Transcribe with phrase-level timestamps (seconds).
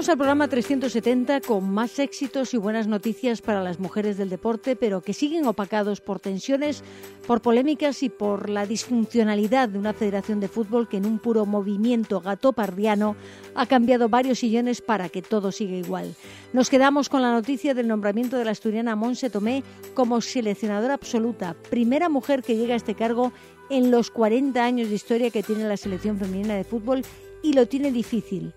[0.00, 4.74] Llegamos al programa 370 con más éxitos y buenas noticias para las mujeres del deporte,
[4.74, 6.82] pero que siguen opacados por tensiones,
[7.26, 11.44] por polémicas y por la disfuncionalidad de una federación de fútbol que en un puro
[11.44, 13.14] movimiento gatopardiano
[13.54, 16.14] ha cambiado varios sillones para que todo siga igual.
[16.54, 19.62] Nos quedamos con la noticia del nombramiento de la asturiana Monse Tomé
[19.92, 23.34] como seleccionadora absoluta, primera mujer que llega a este cargo
[23.68, 27.02] en los 40 años de historia que tiene la selección femenina de fútbol
[27.42, 28.54] y lo tiene difícil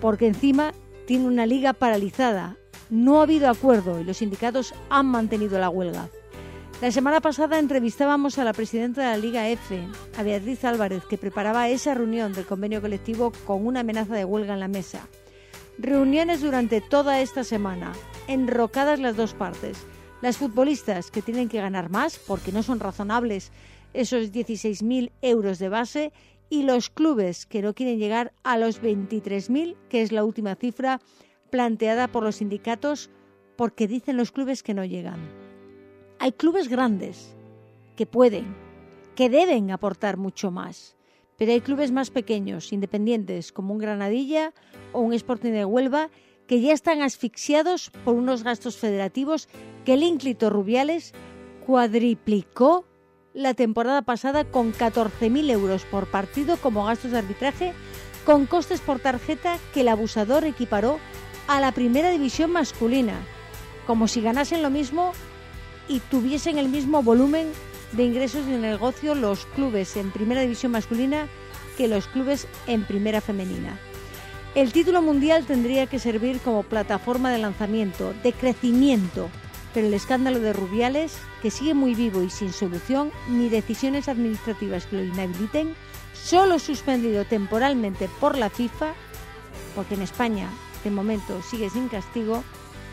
[0.00, 0.72] porque encima
[1.10, 2.56] tiene una liga paralizada.
[2.88, 6.08] No ha habido acuerdo y los sindicatos han mantenido la huelga.
[6.80, 11.18] La semana pasada entrevistábamos a la presidenta de la Liga F, a Beatriz Álvarez, que
[11.18, 15.08] preparaba esa reunión del convenio colectivo con una amenaza de huelga en la mesa.
[15.78, 17.90] Reuniones durante toda esta semana,
[18.28, 19.78] enrocadas las dos partes.
[20.22, 23.50] Las futbolistas que tienen que ganar más porque no son razonables
[23.94, 26.12] esos 16.000 euros de base
[26.50, 31.00] y los clubes que no quieren llegar a los 23.000, que es la última cifra
[31.48, 33.08] planteada por los sindicatos,
[33.56, 35.20] porque dicen los clubes que no llegan.
[36.18, 37.34] Hay clubes grandes
[37.96, 38.54] que pueden,
[39.14, 40.96] que deben aportar mucho más,
[41.36, 44.52] pero hay clubes más pequeños, independientes, como un Granadilla
[44.92, 46.10] o un Sporting de Huelva,
[46.46, 49.48] que ya están asfixiados por unos gastos federativos
[49.84, 51.14] que el ínclito Rubiales
[51.64, 52.84] cuadriplicó
[53.34, 57.72] la temporada pasada con 14.000 euros por partido como gastos de arbitraje,
[58.24, 60.98] con costes por tarjeta que el abusador equiparó
[61.46, 63.14] a la primera división masculina,
[63.86, 65.12] como si ganasen lo mismo
[65.88, 67.48] y tuviesen el mismo volumen
[67.92, 71.26] de ingresos y negocio los clubes en primera división masculina
[71.76, 73.78] que los clubes en primera femenina.
[74.54, 79.30] El título mundial tendría que servir como plataforma de lanzamiento, de crecimiento,
[79.72, 84.86] pero el escándalo de Rubiales, que sigue muy vivo y sin solución, ni decisiones administrativas
[84.86, 85.74] que lo inhabiliten,
[86.12, 88.94] solo suspendido temporalmente por la FIFA,
[89.74, 90.48] porque en España
[90.84, 92.42] de momento sigue sin castigo,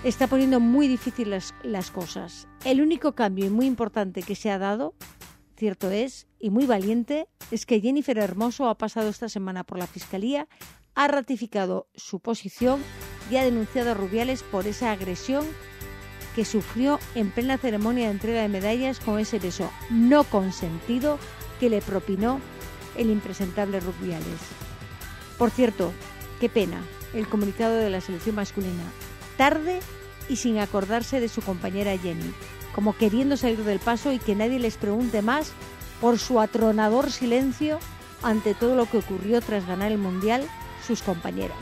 [0.03, 2.47] está poniendo muy difícil las, las cosas.
[2.65, 4.93] El único cambio y muy importante que se ha dado,
[5.55, 9.87] cierto es, y muy valiente, es que Jennifer Hermoso ha pasado esta semana por la
[9.87, 10.47] Fiscalía,
[10.95, 12.81] ha ratificado su posición
[13.31, 15.45] y ha denunciado a Rubiales por esa agresión
[16.37, 21.17] que sufrió en plena ceremonia de entrega de medallas con ese beso no consentido
[21.59, 22.39] que le propinó
[22.95, 24.39] el impresentable Rubiales.
[25.39, 25.91] Por cierto,
[26.39, 26.79] qué pena
[27.15, 28.83] el comunicado de la selección masculina.
[29.35, 29.79] Tarde
[30.29, 32.31] y sin acordarse de su compañera Jenny,
[32.75, 35.53] como queriendo salir del paso y que nadie les pregunte más
[35.99, 37.79] por su atronador silencio
[38.21, 40.47] ante todo lo que ocurrió tras ganar el Mundial
[40.85, 41.57] sus compañeras.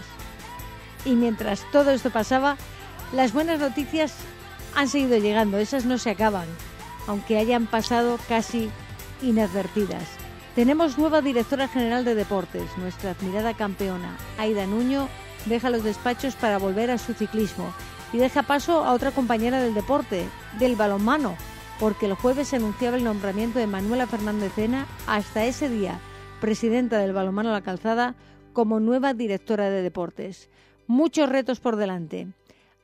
[1.05, 2.57] Y mientras todo esto pasaba,
[3.13, 4.13] las buenas noticias
[4.75, 6.47] han seguido llegando, esas no se acaban,
[7.07, 8.69] aunque hayan pasado casi
[9.21, 10.03] inadvertidas.
[10.53, 15.07] Tenemos nueva directora general de deportes, nuestra admirada campeona, Aida Nuño,
[15.45, 17.73] deja los despachos para volver a su ciclismo
[18.13, 20.25] y deja paso a otra compañera del deporte,
[20.59, 21.35] del balonmano,
[21.79, 25.99] porque el jueves se anunciaba el nombramiento de Manuela Fernández Cena hasta ese día,
[26.39, 28.15] presidenta del balonmano La Calzada,
[28.53, 30.49] como nueva directora de deportes.
[30.87, 32.27] Muchos retos por delante.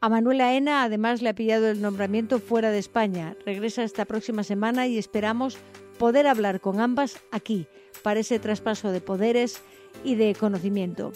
[0.04, 3.36] A Manuela Ena además le ha pillado el nombramiento fuera de España.
[3.46, 5.60] Regresa esta próxima semana y esperamos
[6.00, 7.68] poder hablar con ambas aquí
[8.02, 9.62] para ese traspaso de poderes
[10.04, 11.12] y de conocimiento.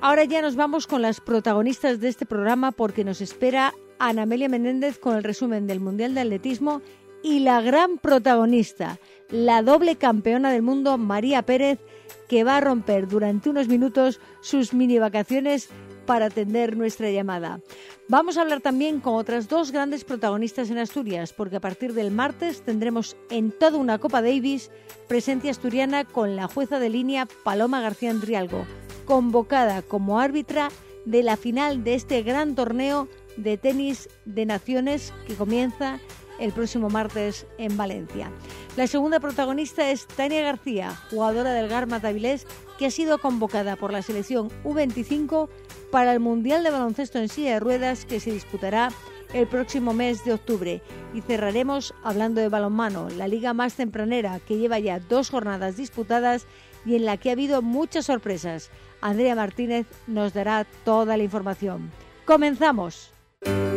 [0.00, 4.48] Ahora ya nos vamos con las protagonistas de este programa porque nos espera Ana Amelia
[4.48, 6.80] Menéndez con el resumen del Mundial de Atletismo
[7.22, 8.98] y la gran protagonista,
[9.28, 11.80] la doble campeona del mundo María Pérez,
[12.28, 15.68] que va a romper durante unos minutos sus mini vacaciones
[16.06, 17.60] para atender nuestra llamada.
[18.08, 22.10] Vamos a hablar también con otras dos grandes protagonistas en Asturias, porque a partir del
[22.10, 24.70] martes tendremos en toda una Copa Davis
[25.08, 28.64] presencia asturiana con la jueza de línea Paloma García Andrialgo,
[29.04, 30.70] convocada como árbitra
[31.04, 36.00] de la final de este gran torneo de tenis de naciones que comienza
[36.38, 38.30] el próximo martes en Valencia.
[38.76, 42.46] La segunda protagonista es Tania García, jugadora del Garma Tavilés,
[42.78, 45.48] que ha sido convocada por la selección U25
[45.96, 48.90] para el Mundial de Baloncesto en silla de ruedas que se disputará
[49.32, 50.82] el próximo mes de octubre.
[51.14, 56.46] Y cerraremos hablando de balonmano, la liga más tempranera que lleva ya dos jornadas disputadas
[56.84, 58.68] y en la que ha habido muchas sorpresas.
[59.00, 61.90] Andrea Martínez nos dará toda la información.
[62.26, 63.10] ¡Comenzamos!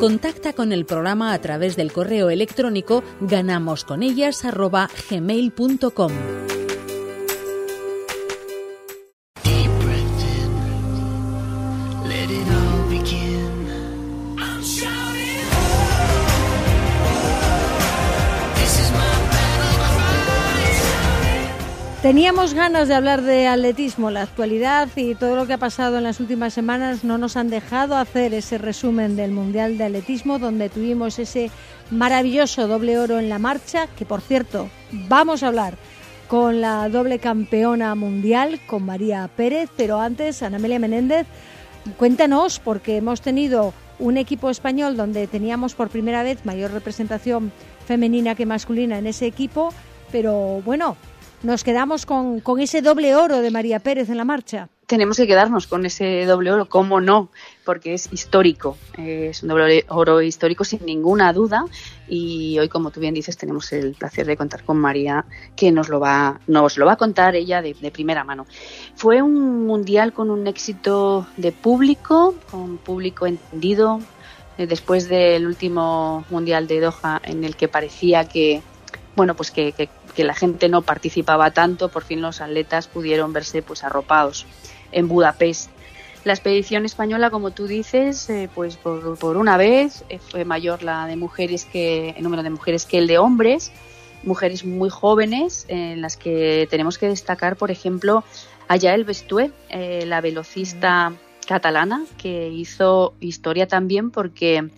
[0.01, 6.11] Contacta con el programa a través del correo electrónico ganamosconellas.gmail.com
[22.09, 26.05] Teníamos ganas de hablar de atletismo, la actualidad y todo lo que ha pasado en
[26.05, 27.03] las últimas semanas.
[27.03, 31.51] No nos han dejado hacer ese resumen del Mundial de Atletismo donde tuvimos ese
[31.91, 35.77] maravilloso doble oro en la marcha, que por cierto vamos a hablar
[36.27, 41.27] con la doble campeona mundial, con María Pérez, pero antes, Ana Amelia Menéndez,
[41.99, 47.51] cuéntanos, porque hemos tenido un equipo español donde teníamos por primera vez mayor representación
[47.85, 49.71] femenina que masculina en ese equipo,
[50.11, 50.97] pero bueno,
[51.43, 55.27] nos quedamos con, con ese doble oro de María Pérez en la marcha tenemos que
[55.27, 57.29] quedarnos con ese doble oro, ¿cómo no?
[57.63, 61.63] Porque es histórico, es un doble oro histórico sin ninguna duda
[62.07, 65.25] y hoy, como tú bien dices, tenemos el placer de contar con María,
[65.55, 68.47] que nos lo va, nos lo va a contar ella de, primera mano.
[68.95, 73.99] Fue un mundial con un éxito de público, con público entendido,
[74.57, 78.63] eh, después del último mundial de Doha en el que parecía que
[79.15, 79.89] bueno pues que, que,
[80.23, 84.45] la gente no participaba tanto por fin los atletas pudieron verse pues arropados
[84.91, 85.69] en Budapest.
[86.25, 91.07] La expedición española, como tú dices, eh, pues por, una vez eh, fue mayor la
[91.07, 93.71] de mujeres que el número de mujeres que el de hombres,
[94.23, 98.25] mujeres muy jóvenes en las que tenemos que destacar, por ejemplo,
[98.67, 101.13] a Yael Bestué, eh, la velocista
[101.47, 104.69] catalana que hizo historia también porque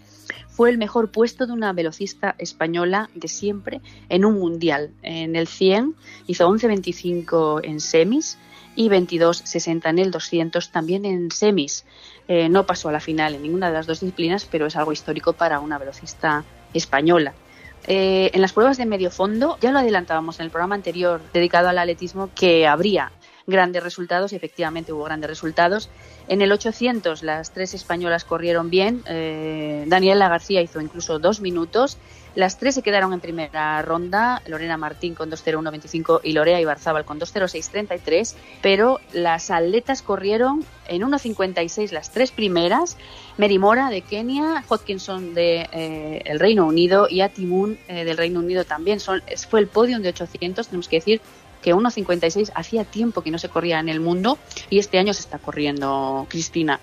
[0.51, 4.92] fue el mejor puesto de una velocista española de siempre en un mundial.
[5.01, 5.95] En el 100
[6.27, 8.38] hizo 11.25 en semis
[8.75, 11.86] y 22.60 en el 200 también en semis.
[12.27, 14.92] Eh, no pasó a la final en ninguna de las dos disciplinas, pero es algo
[14.92, 16.44] histórico para una velocista
[16.74, 17.33] española.
[17.88, 21.69] Eh, en las pruebas de medio fondo, ya lo adelantábamos en el programa anterior dedicado
[21.69, 23.12] al atletismo, que habría
[23.51, 25.89] grandes resultados y efectivamente hubo grandes resultados.
[26.27, 29.03] En el 800 las tres españolas corrieron bien.
[29.06, 31.98] Eh, Daniela García hizo incluso dos minutos
[32.33, 37.19] las tres se quedaron en primera ronda, Lorena Martín con 2.01.25 y Lorea Ibarzábal con
[37.19, 42.95] 2.06.33, pero las atletas corrieron en 1.56 las tres primeras,
[43.38, 48.63] Merimora de Kenia, Hodkinson de eh, el Reino Unido y Atimun eh, del Reino Unido
[48.63, 49.01] también.
[49.01, 51.21] Son, fue el podium de 800, tenemos que decir
[51.62, 54.38] que 1.56 hacía tiempo que no se corría en el mundo
[54.69, 56.80] y este año se está corriendo, Cristina.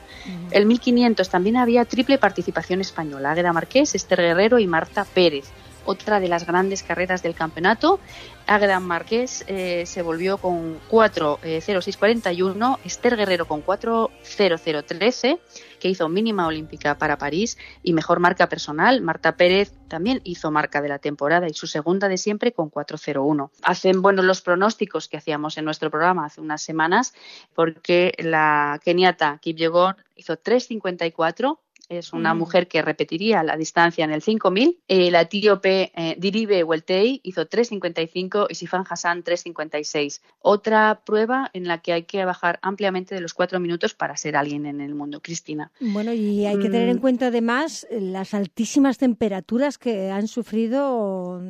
[0.51, 5.47] El 1.500 también había triple participación española, Águeda Marqués, Esther Guerrero y Marta Pérez.
[5.89, 7.99] Otra de las grandes carreras del campeonato.
[8.47, 15.39] Águeda Marqués eh, se volvió con 4.06.41, eh, Esther Guerrero con 4.00.13
[15.81, 19.01] que hizo mínima olímpica para París y mejor marca personal.
[19.01, 23.51] Marta Pérez también hizo marca de la temporada y su segunda de siempre con 4.01.
[23.63, 27.15] Hacen buenos los pronósticos que hacíamos en nuestro programa hace unas semanas
[27.55, 31.59] porque la keniata Kip Yegon hizo 3.54
[31.89, 32.39] es una mm.
[32.39, 34.81] mujer que repetiría la distancia en el 5000.
[34.89, 40.21] El etíope eh, Diribe Weltei hizo 3.55 y Sifan Hassan 3.56.
[40.41, 44.37] Otra prueba en la que hay que bajar ampliamente de los cuatro minutos para ser
[44.37, 45.73] alguien en el mundo, Cristina.
[45.81, 47.01] Bueno, y hay que tener en mm.
[47.01, 51.43] cuenta además las altísimas temperaturas que han sufrido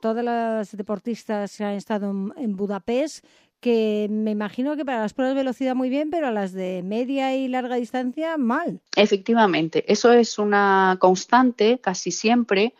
[0.00, 3.24] todas las deportistas que han estado en Budapest
[3.60, 6.82] que me imagino que para las pruebas de velocidad muy bien, pero a las de
[6.82, 8.80] media y larga distancia mal.
[8.96, 12.74] Efectivamente, eso es una constante casi siempre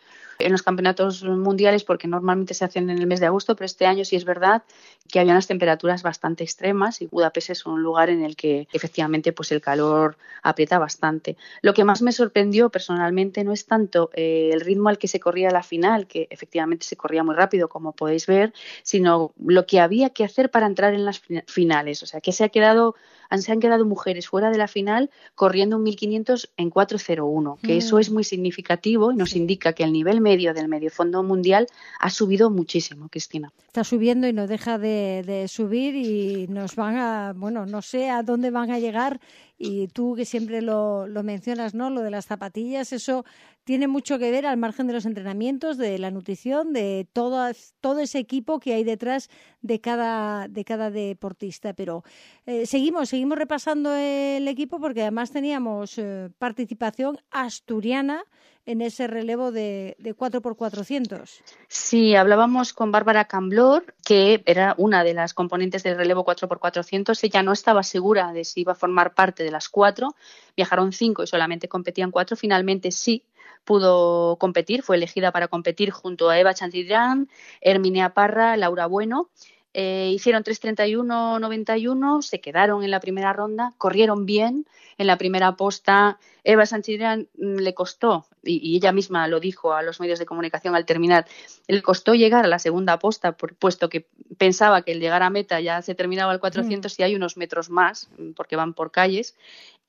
[0.45, 3.85] en los campeonatos mundiales porque normalmente se hacen en el mes de agosto, pero este
[3.85, 4.63] año sí es verdad
[5.09, 9.33] que había unas temperaturas bastante extremas y Budapest es un lugar en el que efectivamente
[9.33, 11.37] pues el calor aprieta bastante.
[11.61, 15.19] Lo que más me sorprendió personalmente no es tanto eh, el ritmo al que se
[15.19, 19.79] corría la final, que efectivamente se corría muy rápido como podéis ver, sino lo que
[19.79, 22.95] había que hacer para entrar en las finales, o sea, que se ha quedado
[23.39, 27.95] se han quedado mujeres fuera de la final corriendo un 1500 en 4.01, que eso
[27.95, 27.99] mm.
[27.99, 31.67] es muy significativo y nos indica que el nivel medio del medio fondo mundial
[31.99, 33.51] ha subido muchísimo, Cristina.
[33.67, 38.09] Está subiendo y no deja de, de subir y nos van a, bueno, no sé
[38.09, 39.19] a dónde van a llegar
[39.57, 41.91] y tú que siempre lo, lo, mencionas, ¿no?
[41.91, 43.23] Lo de las zapatillas, eso
[43.63, 47.99] tiene mucho que ver al margen de los entrenamientos, de la nutrición, de todo, todo
[47.99, 49.29] ese equipo que hay detrás
[49.61, 51.73] de cada, de cada deportista.
[51.73, 52.03] Pero
[52.45, 58.23] eh, seguimos, seguimos repasando el equipo porque además teníamos eh, participación asturiana
[58.65, 61.41] en ese relevo de, de 4x400.
[61.67, 67.23] Sí, hablábamos con Bárbara Camblor, que era una de las componentes del relevo 4x400.
[67.23, 70.15] Ella no estaba segura de si iba a formar parte de las cuatro.
[70.55, 72.37] Viajaron cinco y solamente competían cuatro.
[72.37, 73.25] Finalmente sí
[73.63, 77.29] pudo competir, fue elegida para competir junto a Eva Chantidraн,
[77.61, 79.29] Herminia Parra, Laura Bueno
[79.73, 84.65] Eh, hicieron 3.31.91, se quedaron en la primera ronda, corrieron bien.
[84.97, 86.99] En la primera posta, Eva Sánchez
[87.37, 91.25] mm, le costó, y, ella misma lo dijo a los medios de comunicación al terminar,
[91.67, 94.05] le costó llegar a la segunda posta, por, puesto que
[94.37, 97.01] pensaba que el llegar a meta ya se terminaba el 400 mm.
[97.01, 99.35] y hay unos metros más, porque van por calles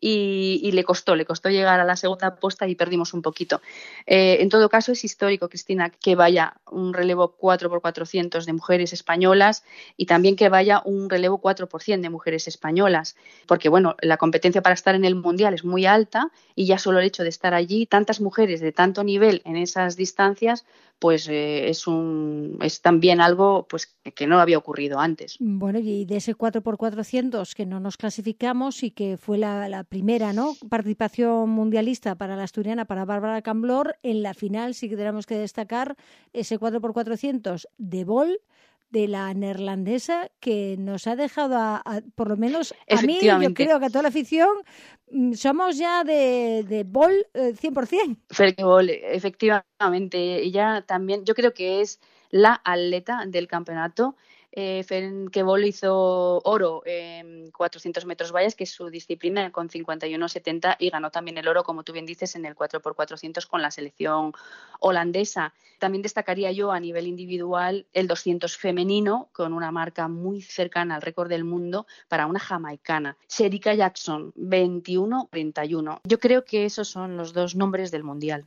[0.05, 3.63] y, le costó, le costó llegar a la segunda posta y perdimos un poquito.
[4.05, 9.63] Eh, en todo caso, es histórico, Cristina, que vaya un relevo 4x400 de mujeres españolas
[9.97, 13.15] y también que vaya un relevo 4% de mujeres españolas,
[13.47, 16.99] porque bueno, la competencia para estar en el Mundial es muy alta y ya solo
[16.99, 20.65] el hecho de estar allí, tantas mujeres de tanto nivel en esas distancias,
[21.03, 25.37] pues eh, es un es también algo pues que no había ocurrido antes.
[25.41, 30.55] Bueno, y de ese 4x400 que no nos clasificamos y que fue la, primera ¿no?
[30.71, 35.35] participación mundialista para la asturiana, para Bárbara Camblor, en la final sí que tenemos que
[35.35, 35.97] destacar
[36.33, 38.39] ese 4x400 de Bol
[38.93, 41.83] de la neerlandesa que nos ha dejado, a,
[42.15, 44.51] por lo menos a mí, yo creo que a toda la afición,
[45.11, 48.19] mm, somos ya de, de Bol 100%.
[48.31, 50.43] Fergie Bol, efectivamente.
[50.43, 54.15] Ella también, yo creo que es la atleta del campeonato
[54.53, 60.91] eh, Ferencváros hizo oro en 400 metros vallas, que es su disciplina, con 51.70 y
[60.91, 64.33] ganó también el oro, como tú bien dices, en el 4x400 con la selección
[64.79, 65.55] holandesa.
[65.79, 71.03] También destacaría yo a nivel individual el 200 femenino, con una marca muy cercana al
[71.03, 73.17] récord del mundo para una jamaicana.
[73.29, 76.01] Sherika Jackson, 21-31.
[76.05, 78.45] Yo creo que esos son los dos nombres del Mundial.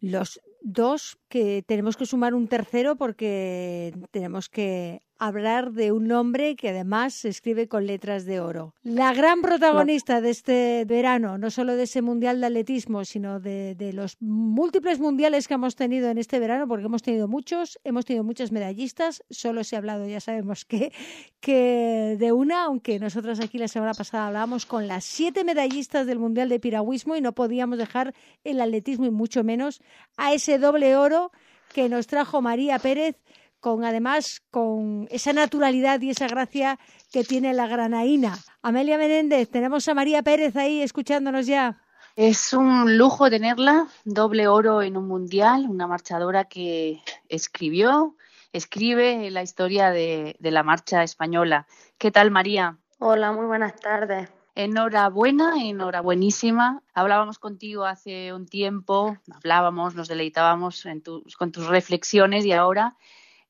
[0.00, 6.56] Los dos que tenemos que sumar un tercero porque tenemos que hablar de un nombre
[6.56, 8.74] que además se escribe con letras de oro.
[8.82, 13.76] La gran protagonista de este verano, no solo de ese mundial de atletismo, sino de,
[13.92, 18.24] los múltiples mundiales que hemos tenido en este verano, porque hemos tenido muchos, hemos tenido
[18.24, 20.92] muchas medallistas, solo se ha hablado, ya sabemos que,
[21.40, 26.18] que de una, aunque nosotros aquí la semana pasada hablábamos con las siete medallistas del
[26.18, 29.80] mundial de piragüismo y no podíamos dejar el atletismo y mucho menos
[30.16, 31.32] a ese doble oro
[31.72, 33.16] que nos trajo María Pérez
[33.60, 36.78] con además con esa naturalidad y esa gracia
[37.12, 38.38] que tiene la granaína.
[38.62, 41.82] Amelia Menéndez, tenemos a María Pérez ahí escuchándonos ya.
[42.16, 48.16] Es un lujo tenerla, doble oro en un mundial, una marchadora que escribió,
[48.52, 51.66] escribe la historia de, de la marcha española.
[51.96, 52.78] ¿Qué tal, María?
[52.98, 54.28] Hola, muy buenas tardes.
[54.56, 56.82] Enhorabuena, enhorabuenísima.
[56.92, 62.96] Hablábamos contigo hace un tiempo, hablábamos, nos deleitábamos en tus, con tus reflexiones y ahora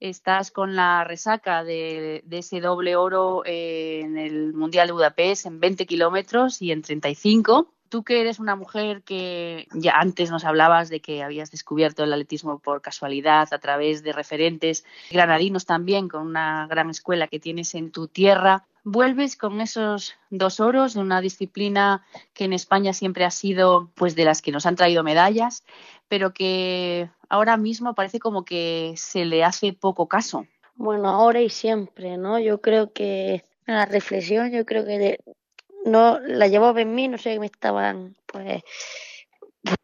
[0.01, 5.87] estás con la resaca de, ese doble oro en el Mundial de Budapest en 20
[5.87, 7.73] kilómetros y en 35.
[7.89, 12.13] Tú que eres una mujer que ya antes nos hablabas de que habías descubierto el
[12.13, 17.75] atletismo por casualidad a través de referentes granadinos también, con una gran escuela que tienes
[17.75, 23.25] en tu tierra, vuelves con esos dos oros de una disciplina que en España siempre
[23.25, 25.65] ha sido pues de las que nos han traído medallas,
[26.09, 30.47] pero que ahora mismo parece como que se le hace poco caso.
[30.75, 32.39] Bueno, ahora y siempre, ¿no?
[32.39, 35.19] Yo creo que la reflexión, yo creo que
[35.85, 38.63] no la llevaba en mí, no sé, me estaban pues,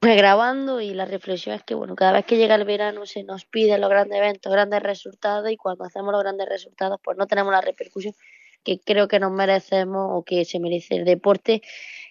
[0.01, 3.23] pues, grabando y la reflexión es que, bueno, cada vez que llega el verano se
[3.25, 7.27] nos piden los grandes eventos, grandes resultados y cuando hacemos los grandes resultados pues no
[7.27, 8.15] tenemos la repercusión
[8.65, 11.63] que creo que nos merecemos o que se merece el deporte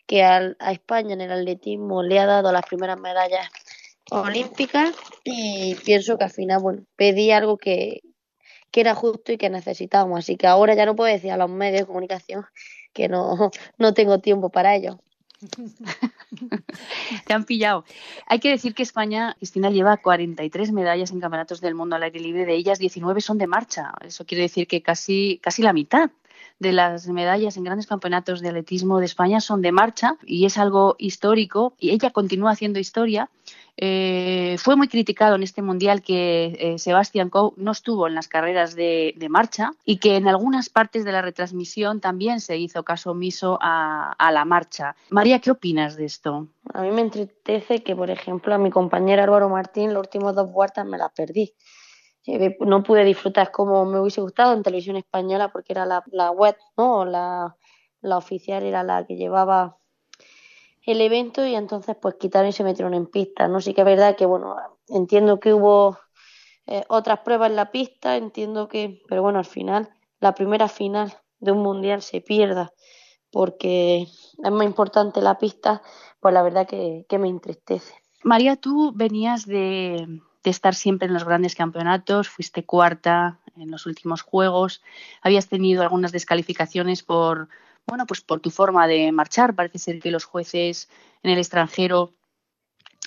[0.05, 3.49] que a España en el atletismo le ha dado las primeras medallas
[4.11, 4.93] olímpicas
[5.23, 8.01] y pienso que al final, bueno, pedí algo que,
[8.71, 10.19] que era justo y que necesitábamos.
[10.19, 12.45] Así que ahora ya no puedo decir a los medios de comunicación
[12.93, 14.99] que no, no tengo tiempo para ello.
[17.27, 17.85] Te han pillado.
[18.27, 22.19] Hay que decir que España, Cristina, lleva 43 medallas en campeonatos del mundo al aire
[22.19, 23.93] libre, de ellas 19 son de marcha.
[24.05, 26.11] Eso quiere decir que casi, casi la mitad
[26.59, 30.57] de las medallas en grandes campeonatos de atletismo de España son de marcha y es
[30.57, 33.29] algo histórico y ella continúa haciendo historia.
[33.75, 38.27] Eh, fue muy criticado en este mundial que eh, Sebastián Coe no estuvo en las
[38.27, 43.11] carreras de, marcha y que en algunas partes de la retransmisión también se hizo caso
[43.11, 44.95] omiso a, la marcha.
[45.09, 46.47] María, ¿qué opinas de esto?
[46.73, 50.51] A mí me entristece que, por ejemplo, a mi compañera Álvaro Martín, los últimos dos
[50.51, 51.53] vueltas me las perdí
[52.25, 56.55] no pude disfrutar como me hubiese gustado en televisión española porque era la, la web,
[56.77, 57.05] ¿no?
[57.05, 57.55] La,
[58.01, 59.77] la oficial era la que llevaba
[60.85, 63.61] el evento y entonces pues quitaron y se metieron en pista, ¿no?
[63.61, 64.55] Sí que es verdad que, bueno,
[64.87, 65.97] entiendo que hubo
[66.67, 69.89] eh, otras pruebas en la pista, entiendo que, pero bueno, al final,
[70.19, 72.73] la primera final de un mundial se pierda
[73.31, 75.81] porque es más importante la pista,
[76.19, 77.95] pues la verdad que, que me entristece.
[78.23, 80.07] María, tú venías de,
[80.43, 84.81] de estar siempre en los grandes campeonatos, fuiste cuarta en los últimos juegos.
[85.21, 87.49] Habías tenido algunas descalificaciones por,
[87.87, 89.55] bueno, pues por tu forma de marchar.
[89.55, 90.89] Parece ser que los jueces
[91.23, 92.13] en el extranjero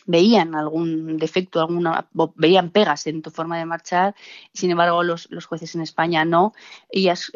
[0.06, 4.14] veían algún defecto, alguna, veían pegas en tu forma de marchar,
[4.52, 6.54] sin embargo los, los jueces en España no,
[6.90, 7.32] y has,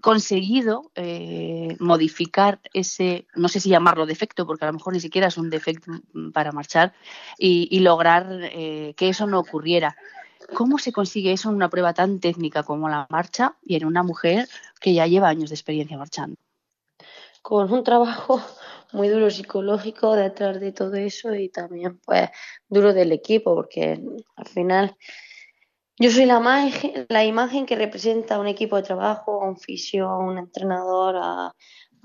[0.00, 5.28] conseguido eh, modificar ese, no sé si llamarlo defecto, porque a lo mejor ni siquiera
[5.28, 5.92] es un defecto
[6.32, 6.94] para marchar,
[7.38, 9.96] y, lograr eh, que eso no ocurriera.
[10.52, 14.02] ¿Cómo se consigue eso en una prueba tan técnica como la marcha y en una
[14.02, 14.48] mujer
[14.80, 16.36] que ya lleva años de experiencia marchando?
[17.40, 18.42] Con un trabajo
[18.92, 22.30] muy duro psicológico detrás de todo eso y también pues
[22.68, 24.00] duro del equipo porque
[24.36, 24.96] al final
[25.98, 30.18] yo soy la, imagen que representa a un equipo de trabajo, a un fisio, a
[30.18, 31.54] un entrenador, a,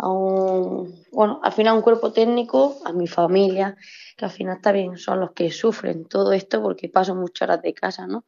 [0.08, 3.76] un, bueno, al final un cuerpo técnico, a mi familia,
[4.16, 7.74] que al final también son los que sufren todo esto porque paso muchas horas de
[7.74, 8.26] casa, ¿no?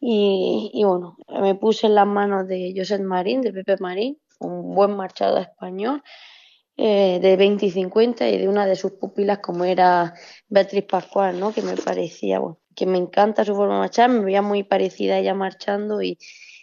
[0.00, 4.74] Y, y bueno, me puse en las manos de José Marín, de Pepe Marín, un
[4.74, 6.02] buen marchado español,
[6.76, 10.12] eh, de 20 y 50 y de una de sus pupilas como era
[10.48, 11.52] Beatriz Pascual, ¿no?
[11.52, 15.14] Que me parecía, bueno, que me encanta su forma de marchar, me veía muy parecida
[15.14, 16.18] a ella marchando y,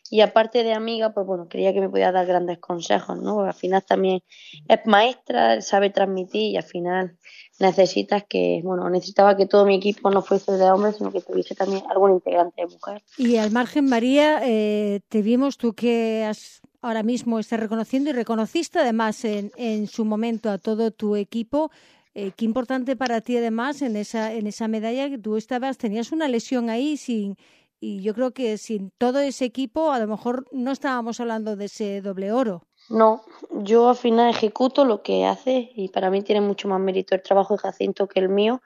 [0.09, 3.41] y aparte de amiga, pues bueno, creía que me podía dar grandes consejos, ¿no?
[3.41, 4.21] al final también
[4.67, 7.17] es maestra, sabe transmitir y al final
[7.59, 11.55] necesitas que, bueno, necesitaba que todo mi equipo no fuese de hombres, sino que tuviese
[11.55, 13.01] también algún integrante de mujer.
[13.17, 18.13] Y al margen, María, eh, te vimos tú que has ahora mismo estás reconociendo y
[18.13, 21.71] reconociste además en, en su momento a todo tu equipo.
[22.15, 26.11] Eh, qué importante para ti además en esa, en esa medalla que tú estabas, tenías
[26.11, 27.37] una lesión ahí sin,
[27.79, 31.65] y yo creo que sin todo ese equipo a lo mejor no estábamos hablando de
[31.65, 32.67] ese doble oro.
[32.89, 37.15] No, yo al final ejecuto lo que hace y para mí tiene mucho más mérito
[37.15, 38.61] el trabajo de Jacinto que el mío,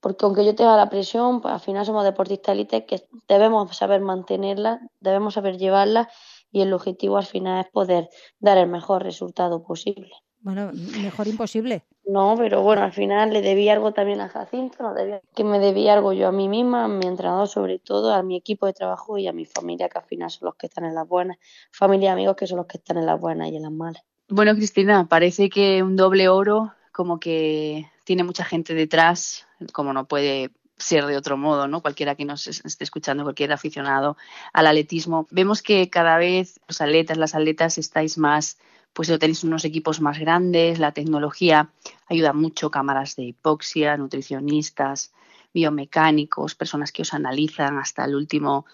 [0.00, 4.00] porque aunque yo tenga la presión, pues al final somos deportistas élite que debemos saber
[4.00, 6.10] mantenerla, debemos saber llevarla
[6.52, 10.12] y el objetivo al final es poder dar el mejor resultado posible.
[10.40, 10.70] Bueno,
[11.02, 11.84] mejor imposible.
[12.06, 14.94] No, pero bueno, al final le debí algo también a Jacinto, no
[15.34, 18.36] que me debía algo yo a mí misma, a mi entrenador sobre todo, a mi
[18.36, 20.94] equipo de trabajo y a mi familia, que al final son los que están en
[20.94, 21.38] las buenas,
[21.70, 24.02] familia y amigos que son los que están en las buenas y en las malas.
[24.28, 30.06] Bueno, Cristina, parece que un doble oro como que tiene mucha gente detrás, como no
[30.06, 31.80] puede ser de otro modo, ¿no?
[31.80, 34.16] Cualquiera que nos esté escuchando, cualquier aficionado
[34.52, 38.58] al atletismo, vemos que cada vez los atletas, las atletas estáis más,
[38.94, 41.68] pues tenéis unos equipos más grandes, la tecnología
[42.06, 45.12] ayuda mucho, cámaras de hipoxia, nutricionistas,
[45.52, 48.66] biomecánicos, personas que os analizan hasta el último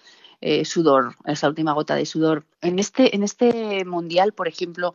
[0.43, 2.45] eh, sudor, hasta la última gota de sudor.
[2.61, 4.95] En este, en este mundial, por ejemplo,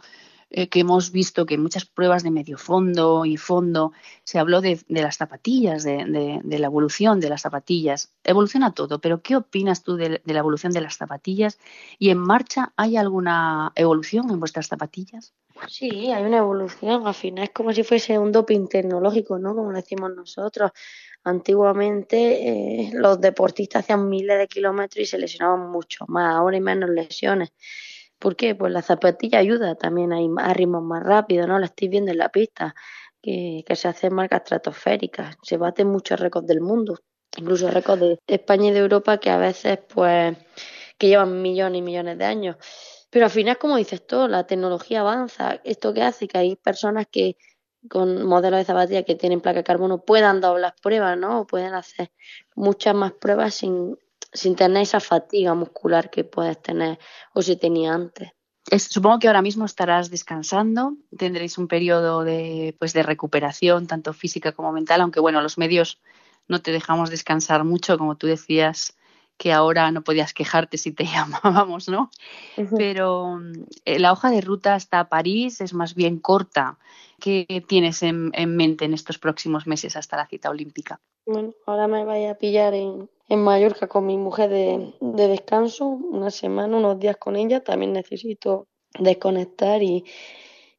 [0.58, 3.91] eh, que hemos visto que muchas pruebas de medio fondo y fondo
[4.24, 8.13] se habló de, las zapatillas, de, la evolución de las zapatillas.
[8.24, 11.60] Evoluciona todo, pero ¿qué opinas tú de, la evolución de las zapatillas?
[12.00, 15.34] ¿Y en marcha hay alguna evolución en vuestras zapatillas?
[15.68, 17.06] Sí, hay una evolución.
[17.06, 19.56] Al final es como si fuese un doping tecnológico, ¿no?
[19.56, 20.72] Como decimos nosotros.
[21.26, 26.62] Antiguamente eh, los deportistas hacían miles de kilómetros y se lesionaban mucho más, ahora hay
[26.62, 27.52] menos lesiones.
[28.19, 28.56] ¿Por qué?
[28.56, 31.60] Pues la zapatilla ayuda también a, ritmos más rápidos, ¿no?
[31.60, 32.75] La estoy viendo en la pista,
[33.21, 36.99] que, se hacen marcas estratosféricas, se baten muchos récords del mundo,
[37.38, 40.38] incluso récords de España y de Europa que a veces, pues,
[40.97, 42.58] que llevan millones y millones de años.
[43.10, 45.62] Pero al final, como dices tú, la tecnología avanza.
[45.63, 47.38] Esto que hace que hay personas que
[47.89, 51.45] con modelos de zapatillas que tienen placa de carbono puedan dar las pruebas, ¿no?
[51.47, 52.12] Pueden hacer
[52.56, 53.97] muchas más pruebas sin,
[54.34, 57.00] sin tener esa fatiga muscular que puedes tener
[57.34, 58.32] o si tenía antes.
[58.78, 64.52] supongo que ahora mismo estarás descansando, tendréis un periodo de, pues, de recuperación, tanto física
[64.52, 66.02] como mental, aunque bueno, los medios
[66.48, 68.96] no te dejamos descansar mucho, como tú decías
[69.38, 71.06] que ahora no podías quejarte si te
[71.43, 72.10] llamábamos, ¿no?
[72.78, 73.39] Pero
[73.86, 76.78] eh, la hoja de ruta hasta París es más bien corta.
[77.19, 81.00] ¿Qué tienes en, en, mente en estos próximos meses hasta la cita olímpica?
[81.26, 85.88] Bueno, ahora me vaya a pillar en, en Mallorca con mi mujer de, de descanso,
[85.88, 87.63] una semana, unos días con ella.
[87.63, 88.67] También necesito
[89.00, 90.04] desconectar y,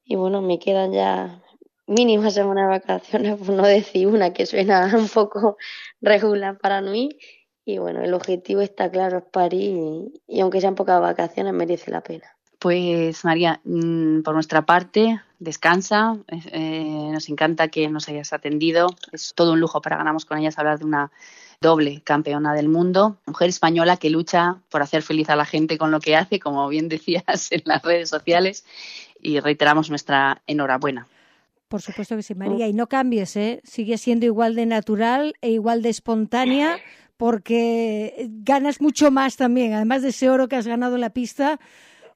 [0.05, 1.43] y bueno, me quedan ya
[1.87, 5.57] mínima semana de vacaciones, por no decir una que suena un poco
[6.01, 7.19] regular para mí.
[7.69, 12.01] Y bueno, el objetivo está claro, es París y, aunque sean pocas vacaciones, merece la
[12.01, 12.37] pena.
[12.61, 16.17] Pues María, mm, por nuestra parte, descansa.
[16.29, 18.87] Eh, nos encanta que nos hayas atendido.
[19.13, 21.11] Es todo un lujo para Ganamos con ellas hablar de una
[21.61, 25.91] doble campeona del mundo, mujer española que lucha por hacer feliz a la gente con
[25.91, 28.65] lo que hace, como bien decías en las redes sociales,
[29.21, 31.09] y reiteramos nuestra enhorabuena.
[31.69, 33.61] Por supuesto que sí, María, y no cambies, ¿eh?
[33.65, 36.79] sigue siendo igual de natural e igual de espontánea,
[37.17, 41.59] porque ganas mucho más también, además de ese oro que has ganado en la pista,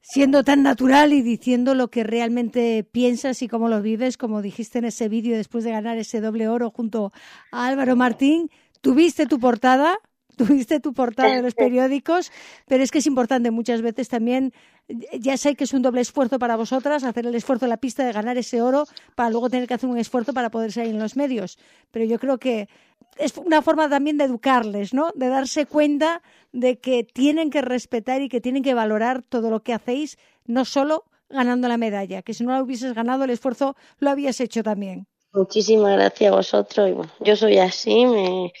[0.01, 4.79] siendo tan natural y diciendo lo que realmente piensas y cómo lo vives, como dijiste
[4.79, 7.11] en ese vídeo después de ganar ese doble oro junto
[7.51, 8.49] a Álvaro Martín.
[8.81, 9.97] Tuviste tu portada,
[10.37, 12.31] tuviste tu portada de los periódicos,
[12.67, 14.53] pero es que es importante muchas veces también,
[14.87, 18.03] ya sé que es un doble esfuerzo para vosotras, hacer el esfuerzo en la pista
[18.03, 18.85] de ganar ese oro
[19.15, 21.59] para luego tener que hacer un esfuerzo para poder salir en los medios.
[21.91, 22.69] Pero yo creo que
[23.17, 25.11] es una forma también de educarles, ¿no?
[25.15, 26.21] De darse cuenta
[26.51, 30.65] de que tienen que respetar y que tienen que valorar todo lo que hacéis, no
[30.65, 34.63] solo ganando la medalla, que si no la hubieses ganado el esfuerzo lo habías hecho
[34.63, 35.07] también.
[35.33, 37.07] Muchísimas gracias a vosotros.
[37.21, 38.51] yo soy así, me,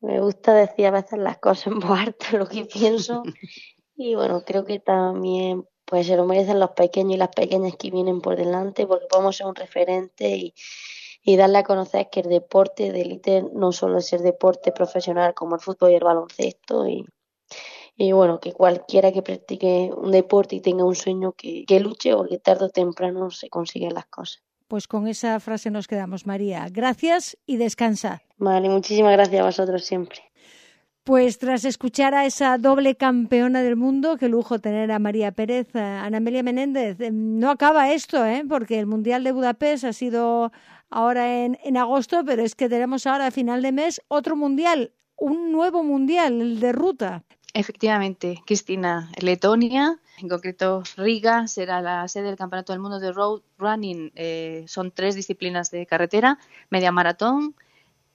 [0.00, 3.22] me gusta decir a veces las cosas en voz alta, lo que pienso.
[3.96, 7.92] Y bueno, creo que también pues se lo merecen los pequeños y las pequeñas que
[7.92, 10.54] vienen por delante, porque podemos ser un referente y,
[11.24, 15.32] y darle a conocer que el deporte de élite no solo es el deporte profesional
[15.32, 17.06] como el fútbol y el baloncesto y,
[17.96, 22.12] y bueno, que cualquiera que practique un deporte y tenga un sueño que, que luche
[22.12, 24.42] o que tarde o temprano se consiguen las cosas.
[24.68, 26.66] Pues con esa frase nos quedamos, María.
[26.70, 28.22] Gracias y descansa.
[28.36, 30.20] Vale, muchísimas gracias a vosotros siempre.
[31.04, 35.76] Pues tras escuchar a esa doble campeona del mundo, qué lujo tener a María Pérez,
[35.76, 36.98] a Ana Amelia Menéndez.
[36.98, 38.42] Eh, no acaba esto, ¿eh?
[38.48, 40.50] porque el Mundial de Budapest ha sido
[40.94, 44.92] ahora en, en agosto, pero es que tenemos ahora a final de mes otro Mundial,
[45.16, 47.24] un nuevo Mundial, el de ruta.
[47.52, 53.42] Efectivamente, Cristina, Letonia, en concreto Riga, será la sede del Campeonato del Mundo de Road
[53.58, 54.12] Running.
[54.14, 56.38] Eh, son tres disciplinas de carretera,
[56.70, 57.54] media maratón,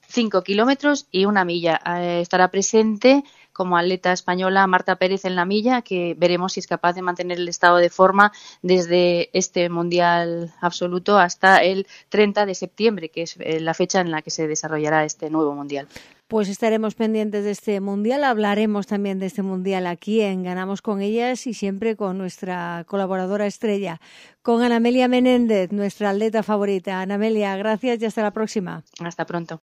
[0.08, 1.82] cinco kilómetros y una milla.
[1.86, 3.24] Eh, estará presente
[3.60, 7.40] como atleta española Marta Pérez en la milla, que veremos si es capaz de mantener
[7.40, 13.36] el estado de forma desde este Mundial absoluto hasta el 30 de septiembre, que es
[13.40, 15.90] eh, la fecha en la que se desarrollará este nuevo Mundial.
[16.30, 21.02] Pues estaremos pendientes de este mundial, hablaremos también de este mundial aquí en Ganamos con
[21.02, 24.00] ellas y siempre con nuestra colaboradora estrella,
[24.42, 27.02] con Anamelia Menéndez, nuestra atleta favorita.
[27.02, 28.84] Anamelia, gracias y hasta la próxima.
[29.04, 29.62] Hasta pronto.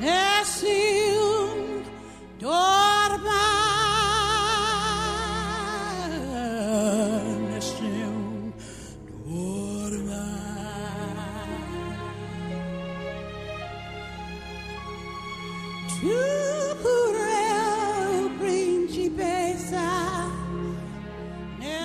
[0.00, 1.84] nessun
[2.40, 3.46] dorma,
[7.50, 8.52] nessun
[9.26, 10.26] dorma.
[16.00, 16.49] To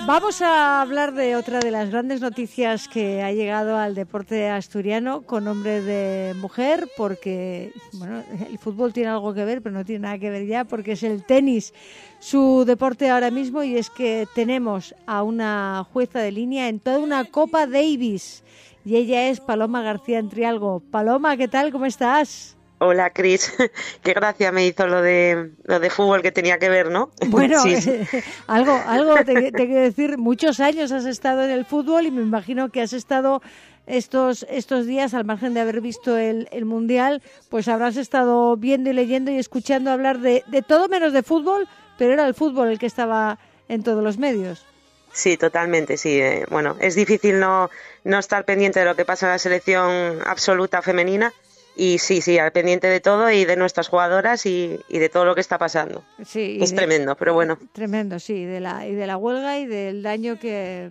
[0.08, 5.24] Vamos a hablar de otra de las grandes noticias que ha llegado al deporte asturiano
[5.24, 10.02] con nombre de mujer, porque bueno, el fútbol tiene algo que ver, pero no tiene
[10.04, 11.74] nada que ver ya, porque es el tenis
[12.20, 17.00] su deporte ahora mismo y es que tenemos a una jueza de línea en toda
[17.00, 18.44] una Copa Davis
[18.86, 20.82] y ella es Paloma García Entrialgo.
[20.92, 21.72] Paloma, ¿qué tal?
[21.72, 22.55] ¿Cómo estás?
[22.80, 23.54] Hola, Cris.
[24.04, 27.12] Qué gracia me hizo lo de lo de fútbol que tenía que ver, ¿no?
[27.28, 27.62] Bueno,
[28.48, 30.18] algo, algo te, quiero decir.
[30.18, 33.42] Muchos años has estado en el fútbol y me imagino que has estado
[33.88, 38.90] estos estos días, al margen de haber visto el, el mundial, pues habrás estado viendo
[38.90, 42.70] y leyendo y escuchando hablar de, de todo menos de fútbol, pero era el fútbol
[42.70, 43.38] el que estaba
[43.70, 44.66] en todos los medios.
[45.14, 46.20] Sí, totalmente, sí.
[46.20, 47.70] Eh, bueno, es difícil no,
[48.04, 51.32] no estar pendiente de lo que pasa en la selección absoluta femenina
[51.76, 55.36] y sí, sí, al pendiente de todo y de nuestras jugadoras y, de todo lo
[55.36, 56.04] que está pasando.
[56.24, 57.58] Sí, es tremendo, pero bueno.
[57.74, 60.90] Tremendo, sí, de la, y de la huelga y del daño que,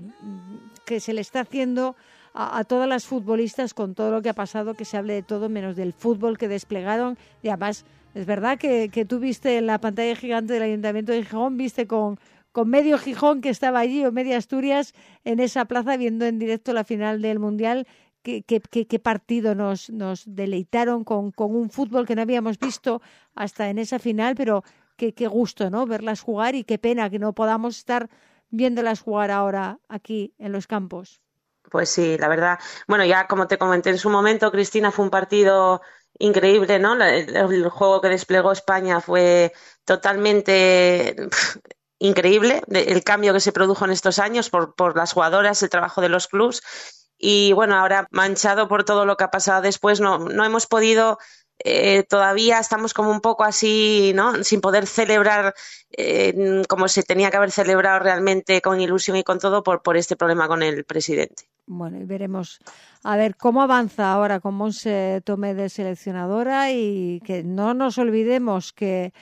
[0.84, 1.96] que se le está haciendo
[2.34, 5.48] a, todas las futbolistas con todo lo que ha pasado, que se hable de todo
[5.48, 7.16] menos del fútbol que desplegaron.
[7.42, 11.22] Y además, es verdad que, que tú viste en la pantalla gigante del Ayuntamiento de
[11.22, 12.18] Gijón, viste con,
[12.54, 14.94] con medio Gijón que estaba allí o media Asturias
[15.24, 17.86] en esa plaza viendo en directo la final del Mundial
[18.24, 23.02] qué, partido nos, nos deleitaron con, un fútbol que no habíamos visto
[23.34, 24.64] hasta en esa final, pero
[24.96, 25.86] qué, qué gusto, ¿no?
[25.86, 28.08] Verlas jugar y qué pena que no podamos estar
[28.50, 31.20] viéndolas jugar ahora aquí en los campos.
[31.70, 32.58] Pues sí, la verdad.
[32.88, 35.82] Bueno, ya como te comenté en su momento, Cristina, fue un partido
[36.18, 36.94] increíble, ¿no?
[37.02, 39.52] El, juego que desplegó España fue
[39.84, 41.16] totalmente
[41.98, 46.00] increíble, el cambio que se produjo en estos años por, por las jugadoras, el trabajo
[46.00, 46.62] de los clubs
[47.26, 51.18] y bueno, ahora manchado por todo lo que ha pasado después, no, no hemos podido
[51.58, 54.44] eh, todavía estamos como un poco así, ¿no?
[54.44, 55.54] Sin poder celebrar
[55.96, 59.96] eh, como se tenía que haber celebrado realmente con ilusión y con todo por, por
[59.96, 61.44] este problema con el presidente.
[61.66, 62.58] Bueno, y veremos
[63.02, 68.74] a ver cómo avanza ahora con Monse Tomé de seleccionadora y que no nos olvidemos
[68.74, 69.14] que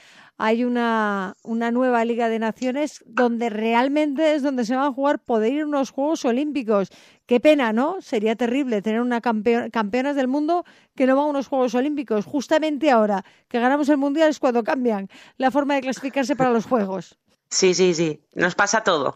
[0.45, 5.19] hay una, una nueva Liga de Naciones donde realmente es donde se van a jugar
[5.19, 6.89] poder ir a unos Juegos Olímpicos.
[7.25, 8.01] Qué pena, ¿no?
[8.01, 10.65] Sería terrible tener una campeona, campeonas del mundo
[10.97, 12.25] que no van a unos Juegos Olímpicos.
[12.25, 16.65] Justamente ahora que ganamos el Mundial es cuando cambian la forma de clasificarse para los
[16.65, 17.17] Juegos.
[17.49, 19.15] Sí, sí, sí, nos pasa todo.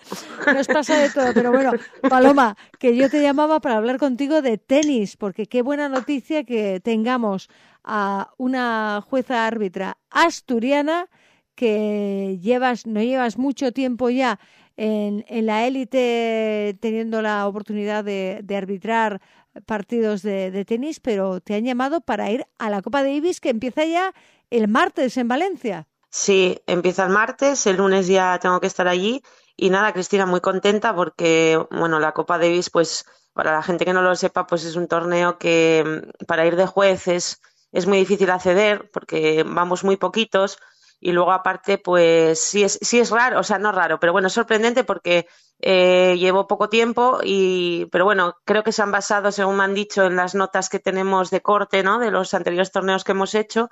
[0.54, 1.72] Nos pasa de todo, pero bueno,
[2.08, 6.80] Paloma, que yo te llamaba para hablar contigo de tenis, porque qué buena noticia que
[6.80, 7.50] tengamos
[7.84, 11.10] a una jueza árbitra asturiana
[11.58, 14.40] que llevas, no llevas mucho tiempo ya
[14.78, 19.20] en, la élite teniendo la oportunidad de, arbitrar
[19.66, 23.50] partidos de, de, tenis, pero te han llamado para ir a la Copa Davis que
[23.50, 24.14] empieza ya
[24.52, 25.88] el martes en Valencia.
[26.12, 29.24] Sí, empieza el martes, el lunes ya tengo que estar allí
[29.58, 33.94] y nada, Cristina, muy contenta porque, bueno, la Copa Davis, pues para la gente que
[33.94, 37.42] no lo sepa, pues es un torneo que mm, para ir de jueces
[37.72, 40.60] es muy difícil acceder porque vamos muy poquitos
[41.00, 44.28] y luego aparte, pues sí es, sí es raro, o sea, no raro, pero bueno,
[44.28, 45.28] es sorprendente porque
[45.60, 49.74] eh, llevo poco tiempo y, pero bueno, creo que se han basado, según me han
[49.74, 52.00] dicho, en las notas que tenemos de corte, ¿no?
[52.00, 53.70] De los anteriores torneos que hemos hecho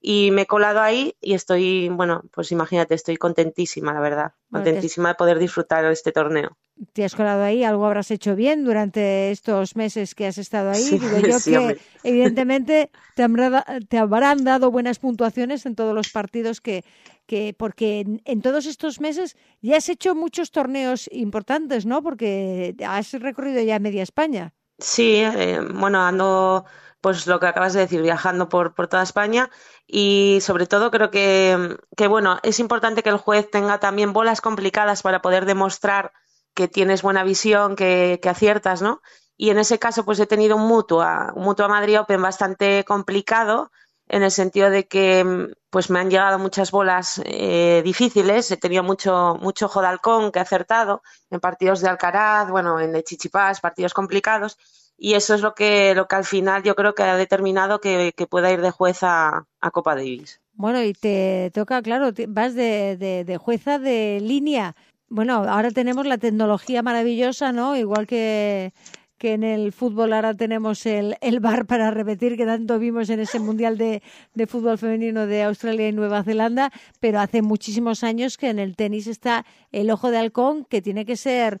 [0.00, 5.10] y me he colado ahí y estoy, bueno, pues imagínate, estoy contentísima, la verdad, contentísima
[5.10, 6.56] de poder disfrutar de este torneo.
[6.92, 10.84] Te has colado ahí, algo habrás hecho bien durante estos meses que has estado ahí.
[10.90, 13.26] Digo yo que evidentemente te,
[13.88, 16.84] te habrán dado buenas puntuaciones en todos los partidos que,
[17.26, 22.02] que porque en, todos estos meses ya has hecho muchos torneos importantes, ¿no?
[22.02, 24.54] Porque has recorrido ya media España.
[24.78, 26.64] Sí, eh, bueno, ando
[27.00, 29.50] pues lo que acabas de decir, viajando por, por toda España
[29.86, 34.40] y sobre todo creo que, que, bueno, es importante que el juez tenga también bolas
[34.40, 36.12] complicadas para poder demostrar
[36.54, 39.00] que tienes buena visión, que, que aciertas, ¿no?
[39.36, 43.70] Y en ese caso, pues he tenido un Mutua, un Mutua Madrid Open bastante complicado,
[44.08, 48.82] en el sentido de que pues me han llegado muchas bolas eh, difíciles, he tenido
[48.82, 53.92] mucho, mucho Jodalcón que he acertado en partidos de Alcaraz, bueno, en de Chichipás, partidos
[53.92, 54.56] complicados,
[54.96, 58.12] y eso es lo que, lo que al final yo creo que ha determinado que,
[58.28, 60.40] pueda ir de jueza a Copa Davis.
[60.54, 64.74] Bueno, y te toca, claro, vas de, de, jueza de línea.
[65.08, 67.76] Bueno, ahora tenemos la tecnología maravillosa, ¿no?
[67.76, 68.72] Igual que,
[69.18, 73.20] que en el fútbol ahora tenemos el, el bar para repetir que tanto vimos en
[73.20, 74.02] ese Mundial de,
[74.34, 78.76] de, Fútbol Femenino de Australia y Nueva Zelanda, pero hace muchísimos años que en el
[78.76, 81.60] tenis está el ojo de halcón, que tiene que ser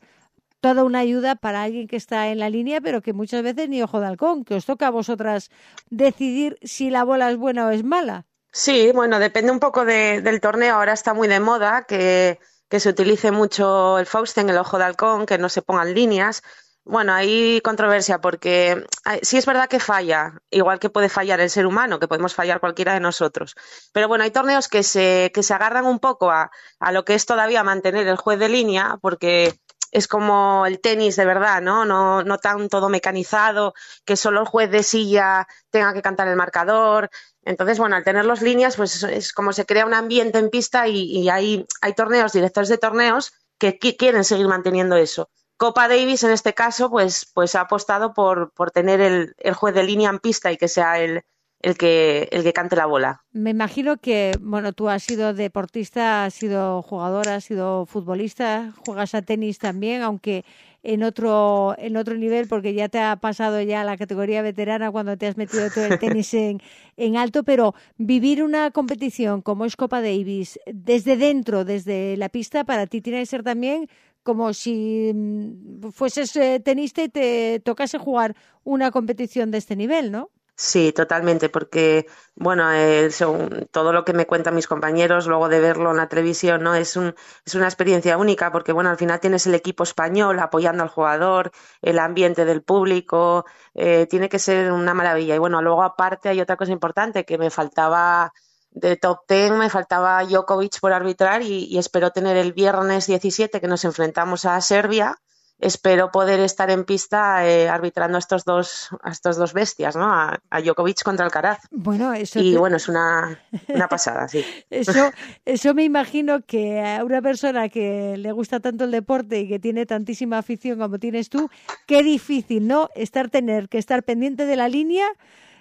[0.60, 3.82] toda una ayuda para alguien que está en la línea, pero que muchas veces ni
[3.82, 5.50] ojo de halcón, que os toca a vosotras
[5.90, 8.24] decidir si la bola es buena o es mala.
[8.52, 10.76] Sí, bueno, depende un poco del torneo.
[10.76, 14.84] Ahora está muy de moda que, que se utilice mucho el Fausten, el ojo de
[14.84, 16.42] halcón, que no se pongan líneas.
[16.88, 18.82] Bueno, hay controversia porque
[19.20, 22.60] sí es verdad que falla, igual que puede fallar el ser humano, que podemos fallar
[22.60, 23.54] cualquiera de nosotros.
[23.92, 27.14] Pero bueno, hay torneos que se, que se agarran un poco a, a lo que
[27.14, 29.60] es todavía mantener el juez de línea, porque
[29.92, 31.84] es como el tenis de verdad, ¿no?
[31.84, 32.22] ¿no?
[32.24, 33.74] No tan todo mecanizado,
[34.06, 37.10] que solo el juez de silla tenga que cantar el marcador.
[37.42, 40.88] Entonces, bueno, al tener las líneas, pues es como se crea un ambiente en pista
[40.88, 45.28] y, hay, hay torneos, directores de torneos, que quieren seguir manteniendo eso.
[45.58, 49.74] Copa Davis, en este caso, pues, pues ha apostado por, por tener el, el juez
[49.74, 51.22] de línea en pista y que sea el,
[51.60, 53.24] el que, el que cante la bola.
[53.32, 59.14] Me imagino que, bueno, tú has sido deportista, has sido jugadora, has sido futbolista, juegas
[59.16, 60.44] a tenis también, aunque
[60.84, 65.16] en otro, en otro nivel, porque ya te ha pasado ya la categoría veterana cuando
[65.16, 66.60] te has metido todo el tenis en,
[66.96, 72.62] en alto, pero vivir una competición como es Copa Davis desde dentro, desde la pista,
[72.62, 73.88] para ti tiene que ser también
[74.28, 80.12] como si mm, fueses eh, tenista y te tocase jugar una competición de este nivel,
[80.12, 80.28] ¿no?
[80.54, 85.60] Sí, totalmente, porque, bueno, eh, según todo lo que me cuentan mis compañeros, luego de
[85.60, 86.74] verlo en la televisión, ¿no?
[86.74, 87.14] Es, un,
[87.46, 91.52] es una experiencia única, porque, bueno, al final tienes el equipo español apoyando al jugador,
[91.80, 95.34] el ambiente del público, eh, tiene que ser una maravilla.
[95.36, 98.32] Y bueno, luego aparte hay otra cosa importante, que me faltaba
[98.70, 103.60] de top ten, me faltaba Djokovic por arbitrar y, y espero tener el viernes 17
[103.60, 105.16] que nos enfrentamos a Serbia
[105.58, 110.06] espero poder estar en pista eh, arbitrando a estos dos a estos dos bestias, ¿no?
[110.06, 111.58] A, Djokovic contra Alcaraz.
[111.70, 114.44] Bueno, eso y bueno, es una, una pasada, sí.
[114.70, 115.10] eso,
[115.44, 119.58] eso me imagino que a una persona que le gusta tanto el deporte y que
[119.58, 121.50] tiene tantísima afición como tienes tú,
[121.86, 122.88] qué difícil, ¿no?
[122.94, 125.06] Estar tener que estar pendiente de la línea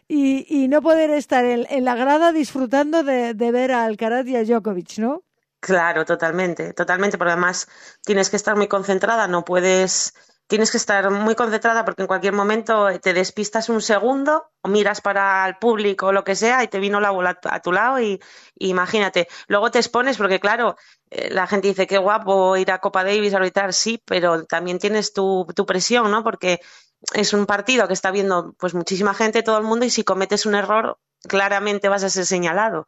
[0.08, 4.98] y, no poder estar en, la grada disfrutando de, ver a Alcaraz y a Djokovic,
[5.00, 5.24] ¿no?
[5.60, 7.68] Claro, totalmente, totalmente, porque además
[8.04, 10.14] tienes que estar muy concentrada, no puedes
[10.48, 15.02] tienes que estar muy concentrada porque en cualquier momento te despistas un segundo o miras
[15.02, 18.00] para el público o lo que sea y te vino la bola a tu lado
[18.00, 18.22] y,
[18.58, 19.28] imagínate.
[19.48, 20.78] Luego te expones porque, claro,
[21.10, 24.80] eh, la gente dice qué guapo ir a Copa Davis a arbitrar, sí, pero también
[24.80, 26.24] tienes tu presión, ¿no?
[26.24, 26.62] Porque
[27.14, 30.46] es un partido que está viendo pues muchísima gente, todo el mundo, y si cometes
[30.46, 32.88] un error, claramente vas a ser señalado.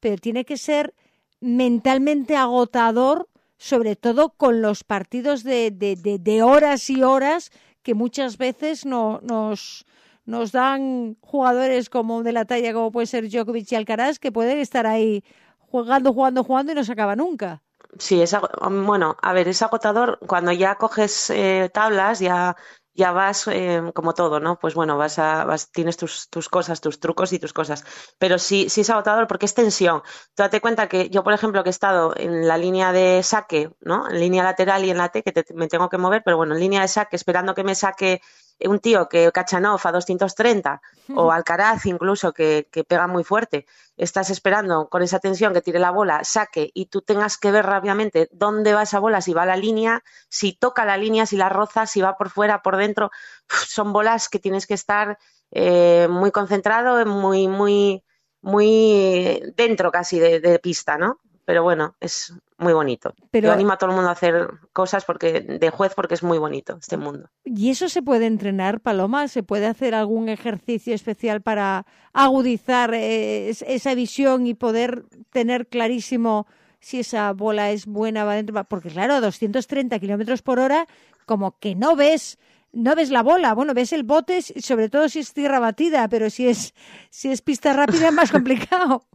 [0.00, 0.94] Pero tiene que ser
[1.40, 7.50] mentalmente agotador sobre todo con los partidos de, de, de, horas y horas
[7.82, 9.84] que muchas veces no, nos,
[10.24, 14.58] nos dan jugadores como de la talla como puede ser Djokovic y Alcaraz que pueden
[14.58, 15.24] estar ahí
[15.58, 17.62] jugando, jugando, jugando y no se acaba nunca.
[17.98, 22.56] Sí, es, bueno, a ver, es agotador cuando ya coges eh, tablas, ya
[22.98, 24.58] ya vas eh, como todo, ¿no?
[24.58, 27.84] Pues bueno, vas a, vas, tienes tus, tus, cosas, tus trucos y tus cosas.
[28.18, 30.02] Pero sí, sí es agotador porque es tensión.
[30.34, 33.70] Tú date cuenta que yo, por ejemplo, que he estado en la línea de saque,
[33.80, 34.10] ¿no?
[34.10, 36.60] En línea lateral y en la T, que me tengo que mover, pero bueno, en
[36.60, 38.20] línea de saque, esperando que me saque
[38.66, 40.80] un tío que Kachanov a 230
[41.14, 43.66] o Alcaraz incluso que, que, pega muy fuerte,
[43.96, 47.66] estás esperando con esa tensión que tire la bola, saque y tú tengas que ver
[47.66, 51.36] rápidamente dónde va esa bola, si va a la línea, si toca la línea, si
[51.36, 53.10] la roza, si va por fuera, por dentro,
[53.48, 55.18] son bolas que tienes que estar
[55.50, 58.04] eh, muy concentrado, muy, muy,
[58.40, 61.20] muy dentro casi de, de pista, ¿no?
[61.44, 63.14] Pero bueno, es muy bonito.
[63.30, 66.22] Pero, Yo animo a todo el mundo a hacer cosas porque de juez porque es
[66.22, 67.30] muy bonito este mundo.
[67.44, 69.28] ¿Y eso se puede entrenar, Paloma?
[69.28, 76.46] ¿Se puede hacer algún ejercicio especial para agudizar eh, esa visión y poder tener clarísimo
[76.80, 78.62] si esa bola es buena va dentro?
[78.64, 80.86] Porque claro, a 230 kilómetros por hora,
[81.26, 82.38] como que no ves
[82.72, 86.28] no ves la bola, bueno, ves el bote, sobre todo si es tierra batida, pero
[86.28, 86.74] si es,
[87.10, 89.06] si es pista rápida es más complicado.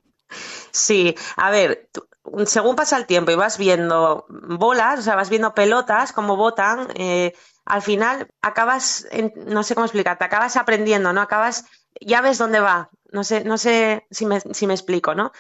[0.72, 1.90] Sí, a ver,
[2.46, 6.88] según pasa el tiempo y vas viendo bolas, o sea, vas viendo pelotas, como botan,
[6.96, 7.34] eh,
[7.66, 11.22] al final acabas, no sé cómo explicarte, acabas aprendiendo, ¿no?
[11.22, 11.66] Acabas,
[12.00, 12.90] ya ves dónde va.
[13.12, 15.32] No sé, no sé si me, si me explico, ¿no?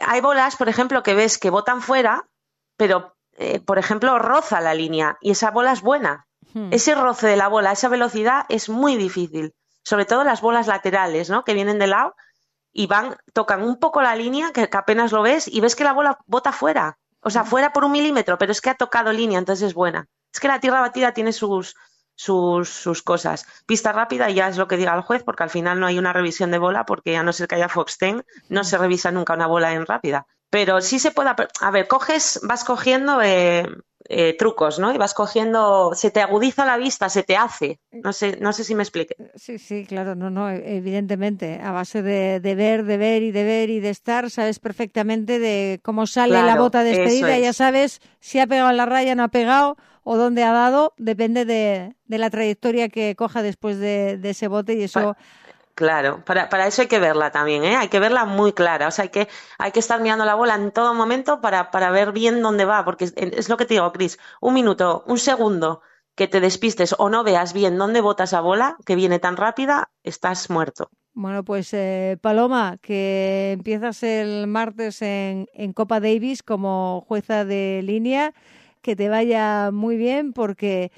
[0.00, 2.28] Hay bolas, por ejemplo, que ves que botan fuera,
[2.76, 6.26] pero, eh, por ejemplo, roza la línea y esa bola es buena.
[6.54, 6.68] Hmm.
[6.72, 9.54] Ese roce de la bola, esa velocidad es muy difícil.
[9.82, 11.44] Sobre todo las bolas laterales, ¿no?
[11.44, 12.14] Que vienen de lado
[12.76, 15.94] y van, tocan un poco la línea, que, apenas lo ves, y ves que la
[15.94, 16.98] bola bota fuera.
[17.20, 20.08] O sea, fuera por un milímetro, pero es que ha tocado línea, entonces es buena.
[20.32, 21.74] Es que la tierra batida tiene sus,
[22.14, 23.46] sus, sus cosas.
[23.64, 26.12] Pista rápida ya es lo que diga el juez, porque al final no hay una
[26.12, 27.98] revisión de bola, porque a no ser que haya Fox
[28.50, 30.26] no se revisa nunca una bola en rápida.
[30.50, 31.30] Pero sí se puede.
[31.60, 33.66] A ver, coges, vas cogiendo eh,
[34.08, 34.94] eh, trucos, ¿no?
[34.94, 37.78] Y vas cogiendo, se te agudiza la vista, se te hace.
[37.92, 39.16] No sé, no sé si me explique.
[39.34, 41.60] Sí, sí, claro, no, no, evidentemente.
[41.62, 45.80] A base de, ver, de ver y de ver y de estar, sabes perfectamente de
[45.82, 49.28] cómo sale la bota despedida, ya sabes si ha pegado en la raya, no ha
[49.28, 49.76] pegado
[50.08, 54.82] o dónde ha dado, depende de, la trayectoria que coja después de, ese bote y
[54.82, 55.16] eso...
[55.76, 57.76] Claro, para, para eso hay que verla también, ¿eh?
[57.76, 58.88] Hay que verla muy clara.
[58.88, 61.90] O sea, hay que, hay que estar mirando la bola en todo momento para, para
[61.90, 62.82] ver bien dónde va.
[62.82, 64.18] Porque es, lo que te digo, Cris.
[64.40, 65.82] Un minuto, un segundo
[66.14, 69.90] que te despistes o no veas bien dónde bota esa bola, que viene tan rápida,
[70.02, 70.88] estás muerto.
[71.12, 77.82] Bueno, pues eh, Paloma, que empiezas el martes en, en Copa Davis como jueza de
[77.84, 78.32] línea,
[78.80, 80.90] que te vaya muy bien porque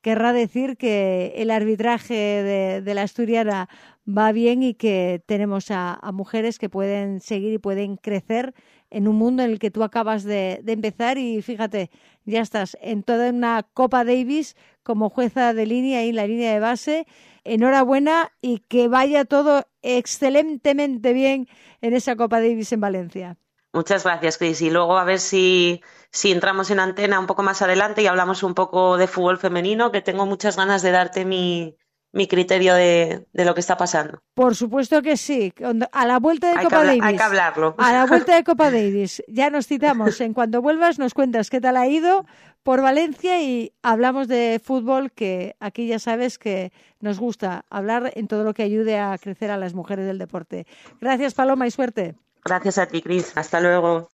[0.00, 3.68] querrá decir que el arbitraje de, de la asturiana
[4.06, 8.54] va bien y que tenemos a, mujeres que pueden seguir y pueden crecer
[8.90, 11.90] en un mundo en el que tú acabas de, empezar y fíjate,
[12.24, 16.52] ya estás en toda una Copa Davis como jueza de línea y en la línea
[16.52, 17.06] de base.
[17.44, 21.48] Enhorabuena y que vaya todo excelentemente bien
[21.80, 23.36] en esa Copa Davis en Valencia.
[23.72, 24.62] Muchas gracias, Cris.
[24.62, 28.44] Y luego a ver si, si entramos en antena un poco más adelante y hablamos
[28.44, 31.76] un poco de fútbol femenino, que tengo muchas ganas de darte mi,
[32.14, 34.22] mi criterio de, lo que está pasando.
[34.34, 35.52] Por supuesto que sí.
[35.92, 37.02] A la vuelta de Copa Davis.
[37.02, 37.74] Hay que hablarlo.
[37.76, 39.22] A la vuelta de Copa Davis.
[39.28, 40.20] Ya nos citamos.
[40.20, 42.24] En cuanto vuelvas nos cuentas qué tal ha ido
[42.62, 48.28] por Valencia y hablamos de fútbol que aquí ya sabes que nos gusta hablar en
[48.28, 50.66] todo lo que ayude a crecer a las mujeres del deporte.
[51.00, 52.14] Gracias Paloma y suerte.
[52.44, 53.32] Gracias a ti, Cris.
[53.36, 54.08] Hasta luego.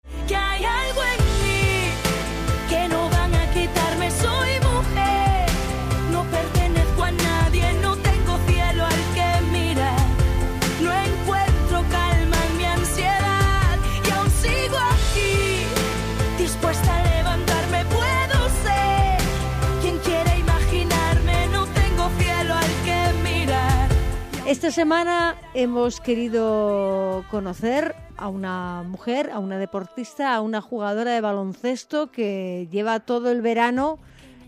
[24.50, 31.22] Esta semana hemos querido conocer a una mujer, a una deportista, a una jugadora de
[31.22, 34.00] baloncesto que lleva todo el verano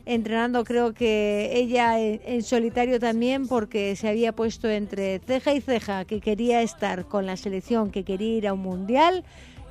[0.08, 0.64] entrenando.
[0.64, 6.20] Creo que ella en, solitario también porque se había puesto entre ceja y ceja que
[6.20, 9.24] quería estar con la selección, que quería ir a un mundial.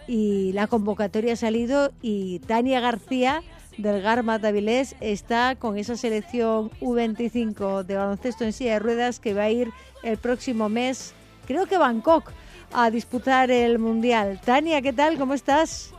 [0.07, 3.43] Y la convocatoria ha salido y Tania García
[3.81, 9.35] del Garma Avilés está con esa selección U25 de baloncesto en silla de ruedas que
[9.35, 9.70] va a ir
[10.03, 11.14] el próximo mes,
[11.47, 12.31] creo que Bangkok,
[12.72, 14.41] a disputar el Mundial.
[14.45, 15.18] Tania, ¿qué tal?
[15.18, 15.93] ¿Cómo estás?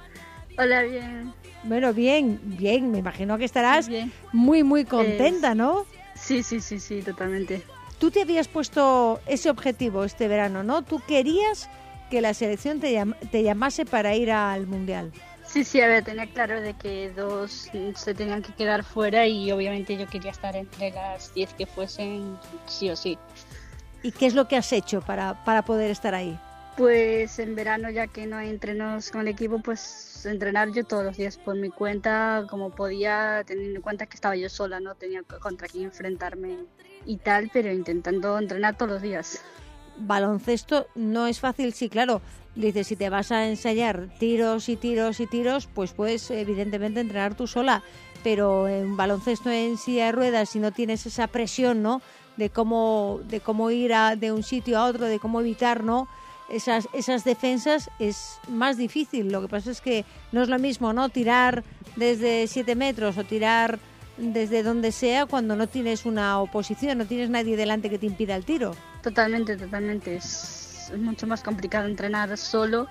[0.58, 1.34] Hola, bien.
[1.64, 3.90] Bueno, bien, bien, me imagino que estarás
[4.32, 5.86] muy, muy contenta, ¿no?
[6.16, 7.62] Sí, sí, sí, sí, totalmente.
[8.00, 10.82] Tú te habías puesto ese objetivo este verano, ¿no?
[10.82, 11.70] Tú querías
[12.10, 13.02] que la selección te,
[13.32, 15.12] te llamase para ir al Mundial.
[15.52, 19.52] Sí, sí, a ver, tenía claro de que dos se tenían que quedar fuera y
[19.52, 22.38] obviamente yo quería estar entre las diez que fuesen
[22.68, 23.18] sí o sí.
[24.02, 26.40] ¿Y qué es lo que has hecho para, para poder estar ahí?
[26.78, 31.04] Pues en verano, ya que no hay entrenos con el equipo, pues entrenar yo todos
[31.04, 34.96] los días por mi cuenta, como podía, teniendo en cuenta que estaba yo sola, no
[34.96, 36.60] tenía contra quién enfrentarme
[37.06, 39.44] y tal, pero intentando entrenar todos los días.
[40.02, 42.22] Baloncesto no es fácil, sí, claro.
[42.56, 47.36] Dices, si te vas a ensayar tiros y tiros y tiros, pues puedes evidentemente entrenar
[47.36, 47.82] tú sola,
[48.24, 52.02] pero en baloncesto en silla de ruedas, si no tienes esa presión, ¿no?
[52.36, 56.08] De cómo, de cómo ir a, de un sitio a otro, de cómo evitar, ¿no?
[56.52, 59.32] esas, esas defensas es más difícil.
[59.32, 61.10] Lo que pasa es que no es lo mismo, ¿no?
[61.10, 61.64] Tirar
[61.96, 63.80] desde 7 metros o tirar
[64.18, 68.36] desde donde sea cuando no tienes una oposición, no tienes nadie delante que te impida
[68.36, 68.76] el tiro.
[69.02, 70.16] Totalmente, totalmente.
[70.16, 72.88] Es, mucho más complicado entrenar solo.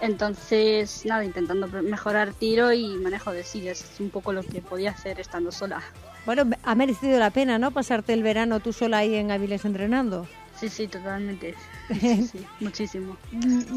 [0.00, 3.84] Entonces, nada, intentando mejorar tiro y manejo de sillas.
[3.92, 5.82] Es un poco lo que podía hacer estando sola.
[6.26, 7.70] Bueno, ha merecido la pena, ¿no?
[7.70, 10.26] Pasarte el verano tú sola ahí en Aviles entrenando.
[10.58, 11.54] Sí, sí, totalmente.
[11.92, 13.16] Sí, muchísimo.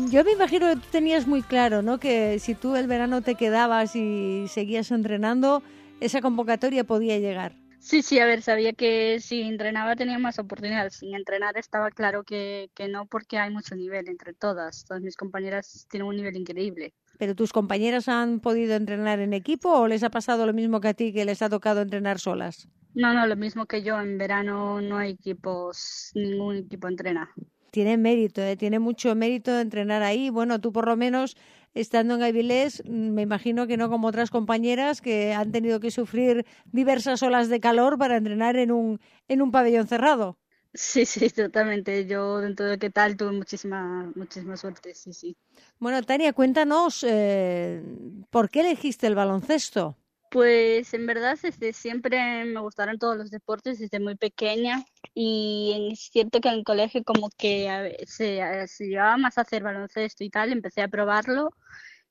[0.10, 2.00] Yo me imagino que tú tenías muy claro, ¿no?
[2.00, 5.64] Que si tú el verano te quedabas y seguías entrenando,
[6.00, 7.56] esa convocatoria podía llegar.
[7.80, 10.96] Sí, sí, a ver, sabía que si entrenaba tenía más oportunidades.
[10.96, 14.86] Sin entrenar estaba claro que, que no, porque hay mucho nivel entre todas.
[14.86, 16.96] Todas mis compañeras tienen un nivel increíble.
[17.20, 20.88] ¿Pero tus compañeras han podido entrenar en equipo o les ha pasado lo mismo que
[20.88, 22.68] a ti, que les ha tocado entrenar solas?
[22.96, 24.02] No, no, lo mismo que yo.
[24.02, 27.30] En verano no hay equipos, ningún equipo entrena.
[27.70, 28.56] Tiene mérito, ¿eh?
[28.56, 30.30] tiene mucho mérito entrenar ahí.
[30.30, 31.36] Bueno, tú por lo menos
[31.76, 36.46] estando en Avilés, me imagino que no como otras compañeras que han tenido que sufrir
[36.72, 40.38] diversas olas de calor para entrenar en un, en un pabellón cerrado.
[40.74, 42.06] Sí, sí, totalmente.
[42.06, 45.38] Yo dentro de qué tal tuve muchísima, muchísima suerte, sí, sí.
[45.80, 47.82] Bueno, Tania, cuéntanos, eh,
[48.30, 49.98] ¿por qué elegiste el baloncesto?
[50.36, 54.84] Pues en verdad desde siempre me gustaron todos los deportes desde muy pequeña
[55.14, 58.42] y es cierto que en el colegio como que se,
[58.80, 61.52] llevaba más a hacer baloncesto y tal, empecé a probarlo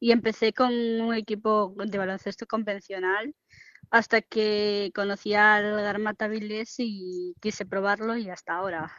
[0.00, 3.34] y empecé con un equipo de baloncesto convencional
[3.90, 6.26] hasta que conocí al Garmata
[6.78, 8.90] y quise probarlo y hasta ahora.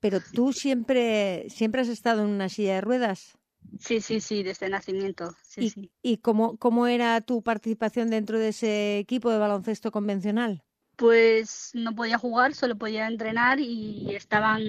[0.00, 3.35] Pero tú siempre siempre has estado en una silla de ruedas.
[3.78, 5.34] Sí, sí, sí, desde nacimiento.
[5.42, 5.90] Sí, ¿Y, sí.
[6.02, 10.62] ¿y cómo, cómo era tu participación dentro de ese equipo de baloncesto convencional?
[10.96, 14.62] Pues no podía jugar, solo podía entrenar y estaban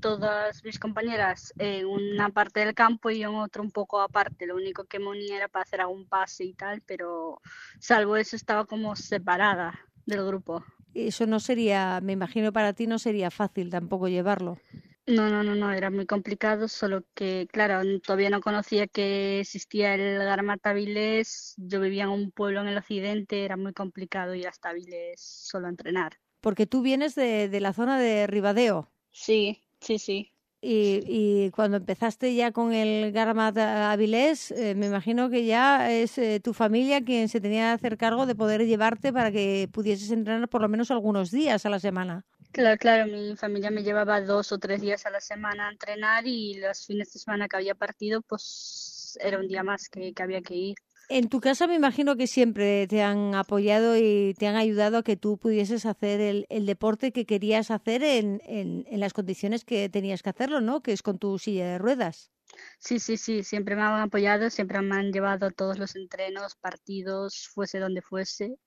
[0.00, 4.46] todas mis compañeras en una parte del campo y en otro un poco aparte.
[4.46, 7.42] Lo único que me unía era para hacer algún pase y tal, pero
[7.78, 9.76] salvo eso estaba como separada
[10.06, 10.64] del grupo.
[10.94, 14.58] Eso no sería, me imagino para ti no sería fácil tampoco llevarlo.
[15.06, 19.94] No, no, no, no, era muy complicado, solo que, claro, todavía no conocía que existía
[19.94, 24.48] el Garmata Vilés, yo vivía en un pueblo en el occidente, era muy complicado ir
[24.48, 26.14] hasta Vilés solo a entrenar.
[26.40, 28.90] Porque tú vienes de, de la zona de Ribadeo.
[29.12, 30.30] Sí, sí, sí.
[30.66, 36.16] Y, y cuando empezaste ya con el Garmata Avilés, eh, me imagino que ya es
[36.16, 40.10] eh, tu familia quien se tenía que hacer cargo de poder llevarte para que pudieses
[40.10, 42.24] entrenar por lo menos algunos días a la semana.
[42.54, 46.24] Claro, claro, mi familia me llevaba dos o tres días a la semana a entrenar
[46.24, 50.40] y los fines de semana que había partido, pues era un día más que, había
[50.40, 50.76] que ir.
[51.08, 55.02] En tu casa me imagino que siempre te han apoyado y te han ayudado a
[55.02, 59.64] que tú pudieses hacer el, el deporte que querías hacer en, en, en, las condiciones
[59.64, 60.80] que tenías que hacerlo, ¿no?
[60.80, 62.30] Que es con tu silla de ruedas.
[62.78, 66.54] Sí, sí, sí, siempre me han apoyado, siempre me han llevado a todos los entrenos,
[66.54, 68.58] partidos, fuese donde fuese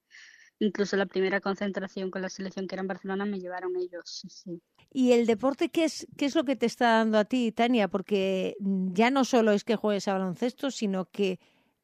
[0.59, 4.23] incluso la primera concentración con la selección que era en Barcelona me llevaron ellos.
[4.27, 7.51] Sí, ¿Y el deporte qué es, qué es lo que te está dando a ti,
[7.51, 7.87] Tania?
[7.87, 11.39] Porque ya no solo es que juegues a baloncesto, sino que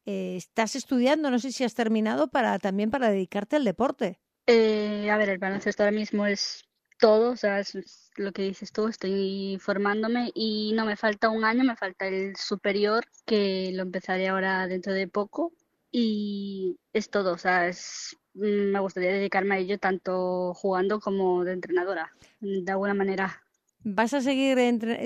[0.06, 4.20] eh, estás estudiando, no sé si has terminado, para también para dedicarte al deporte.
[4.48, 6.66] Eh, a ver, el baloncesto ahora mismo es
[7.00, 11.44] todo, o sea, es lo que dices tú, estoy formándome y no me falta un
[11.44, 15.54] año, me falta el superior, que lo empezaré ahora dentro de poco
[15.92, 21.44] y es todo, o sea, es mm, me gustaría dedicarme a ello tanto jugando como
[21.44, 23.44] de entrenadora, de alguna manera.
[23.84, 24.58] ¿Vas a seguir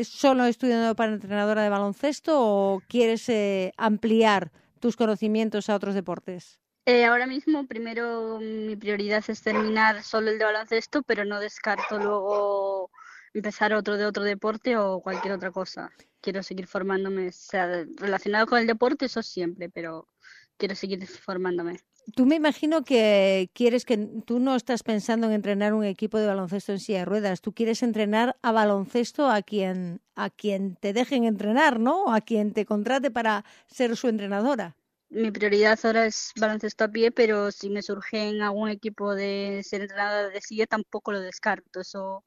[0.05, 6.59] solo estudiando para entrenadora de baloncesto o quieres eh, ampliar tus conocimientos a otros deportes?
[6.86, 11.97] Eh, ahora mismo, primero mi prioridad es terminar solo el de baloncesto, pero no descarto
[11.97, 12.91] luego
[13.34, 15.91] empezar otro de otro deporte o cualquier otra cosa.
[16.21, 20.07] Quiero seguir formándome, sea relacionado con el deporte, eso siempre, pero
[20.55, 21.80] quiero seguir formándome.
[22.15, 26.27] Tú me imagino que quieres que tú no estás pensando en entrenar un equipo de
[26.27, 30.93] baloncesto en silla de ruedas, tú quieres entrenar a baloncesto a quien a quien te
[30.93, 32.13] dejen entrenar, ¿no?
[32.13, 34.75] A quien te contrate para ser su entrenadora.
[35.09, 39.61] Mi prioridad ahora es baloncesto a pie, pero si me surge en algún equipo de
[39.63, 41.81] ser entrenadora de silla tampoco lo descarto.
[41.81, 42.23] Eso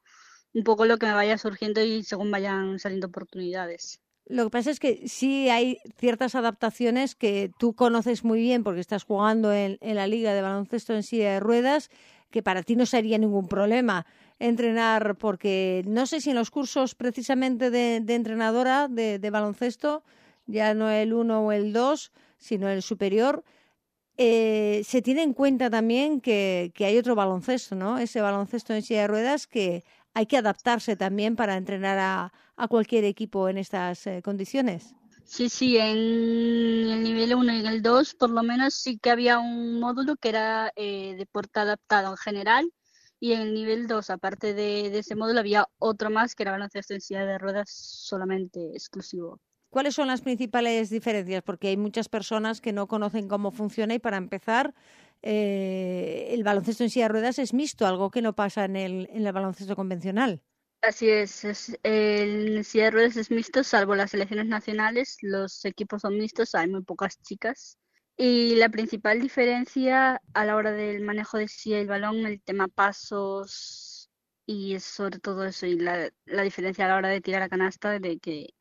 [0.54, 4.00] un poco lo que me vaya surgiendo y según vayan saliendo oportunidades.
[4.30, 8.78] Lo que pasa es que sí hay ciertas adaptaciones que tú conoces muy bien porque
[8.78, 11.90] estás jugando en, la liga de baloncesto en silla de ruedas,
[12.30, 14.06] que para ti no sería ningún problema
[14.38, 20.04] entrenar, porque no sé si en los cursos precisamente de, entrenadora de, baloncesto,
[20.46, 23.42] ya no el 1 o el 2, sino el superior,
[24.16, 27.98] eh, se tiene en cuenta también que, que hay otro baloncesto, ¿no?
[27.98, 29.82] Ese baloncesto en silla de ruedas que
[30.14, 32.32] hay que adaptarse también para entrenar a,
[32.68, 34.94] cualquier equipo en estas eh, condiciones.
[35.24, 39.10] Sí, sí, en el nivel 1 y en el 2 por lo menos sí que
[39.10, 42.72] había un módulo que era eh, deporte adaptado en general
[43.20, 46.94] y en el nivel 2, aparte de, ese módulo, había otro más que era baloncesto
[46.94, 49.38] en silla de ruedas solamente exclusivo.
[49.68, 51.42] ¿Cuáles son las principales diferencias?
[51.42, 54.74] Porque hay muchas personas que no conocen cómo funciona y para empezar,
[55.22, 59.08] eh, el baloncesto en silla de ruedas es mixto, algo que no pasa en el,
[59.12, 60.42] en el baloncesto convencional.
[60.82, 61.44] Así es,
[61.82, 66.68] el silla de ruedas es mixto, salvo las selecciones nacionales, los equipos son mixtos, hay
[66.68, 67.76] muy pocas chicas.
[68.16, 72.42] Y la principal diferencia a la hora del manejo de silla y el balón, el
[72.42, 74.10] tema pasos
[74.46, 77.98] y sobre todo eso, y la, la diferencia a la hora de tirar a canasta,
[77.98, 78.54] de que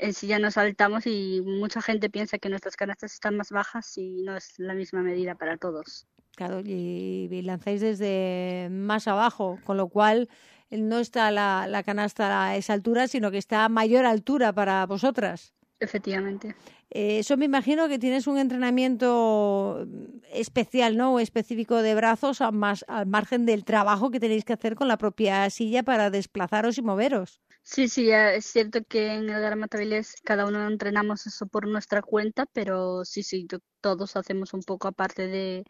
[0.00, 3.96] en sí ya nos saltamos y mucha gente piensa que nuestras canastas están más bajas
[3.96, 6.06] y no es la misma medida para todos.
[6.36, 10.28] Claro, y, lanzáis desde más abajo, con lo cual
[10.70, 14.86] no está la, la, canasta a esa altura, sino que está a mayor altura para
[14.86, 15.52] vosotras.
[15.80, 16.54] Efectivamente.
[16.90, 19.86] Eh, eso me imagino que tienes un entrenamiento
[20.32, 21.14] especial, ¿no?
[21.14, 24.98] O específico de brazos, más, al margen del trabajo que tenéis que hacer con la
[24.98, 27.40] propia silla para desplazaros y moveros.
[27.72, 32.46] Sí, sí, es cierto que en el Gramatabiles cada uno entrenamos eso por nuestra cuenta,
[32.46, 33.46] pero sí, sí,
[33.80, 35.62] todos hacemos un poco aparte de,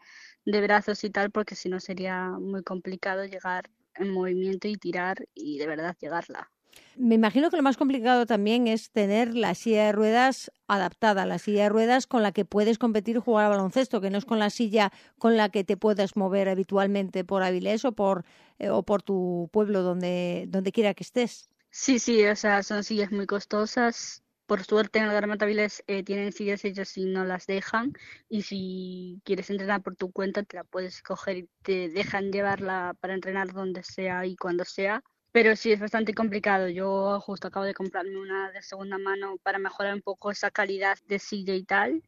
[0.43, 5.27] de brazos y tal, porque si no sería muy complicado llegar en movimiento y tirar
[5.35, 6.49] y de verdad llegarla.
[6.95, 11.37] Me imagino que lo más complicado también es tener la silla de ruedas adaptada, la
[11.37, 14.25] silla de ruedas con la que puedes competir y jugar al baloncesto, que no es
[14.25, 18.25] con la silla con la que te puedas mover habitualmente por Avilés o por,
[18.57, 21.50] eh, o por tu pueblo, donde, donde quiera que estés.
[21.71, 24.23] Sí, sí, o sea, son sillas muy costosas.
[24.45, 27.93] Por suerte en el Garmataviles eh, tienen sillas ellos y no las dejan.
[28.27, 32.93] Y si quieres entrenar por tu cuenta, te la puedes coger y te dejan llevarla
[32.99, 35.01] para entrenar donde sea y cuando sea.
[35.31, 36.67] Pero sí, es bastante complicado.
[36.67, 40.97] Yo justo acabo de comprarme una de segunda mano para mejorar un poco esa calidad
[41.07, 42.03] de silla y tal.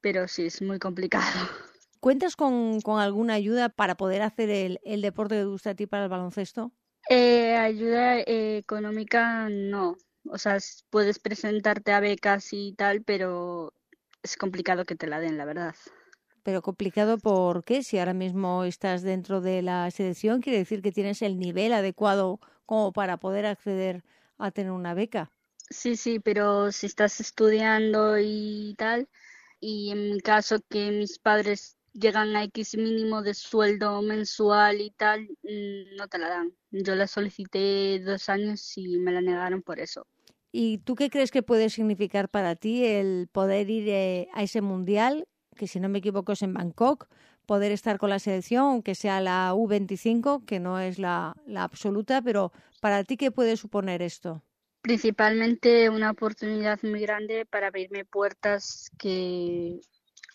[0.00, 1.48] Pero sí, es muy complicado.
[1.98, 5.88] ¿Cuentas con, con alguna ayuda para poder hacer el, el deporte que gusta a ti
[5.88, 6.72] para el baloncesto?
[7.08, 9.96] Eh, ayuda eh, económica no.
[10.28, 10.58] O sea,
[10.90, 13.74] puedes presentarte a becas y tal, pero
[14.22, 15.74] es complicado que te la den, la verdad.
[16.42, 17.82] Pero complicado ¿por qué?
[17.82, 22.40] Si ahora mismo estás dentro de la selección, quiere decir que tienes el nivel adecuado
[22.66, 24.04] como para poder acceder
[24.38, 25.32] a tener una beca.
[25.70, 29.08] Sí, sí, pero si estás estudiando y tal,
[29.60, 34.90] y en mi caso que mis padres llegan a X mínimo de sueldo mensual y
[34.90, 36.52] tal, mm, no te la dan.
[36.70, 40.06] Yo la solicité dos años y me la negaron por eso.
[40.52, 44.60] ¿Y tú qué crees que puede significar para ti el poder ir eh, a ese
[44.60, 47.08] mundial, que si no me equivoco es en Bangkok,
[47.46, 52.22] poder estar con la selección, aunque sea la U25, que no es la, la absoluta,
[52.22, 54.42] pero para ti qué puede suponer esto?
[54.82, 59.80] Principalmente una oportunidad muy grande para abrirme puertas que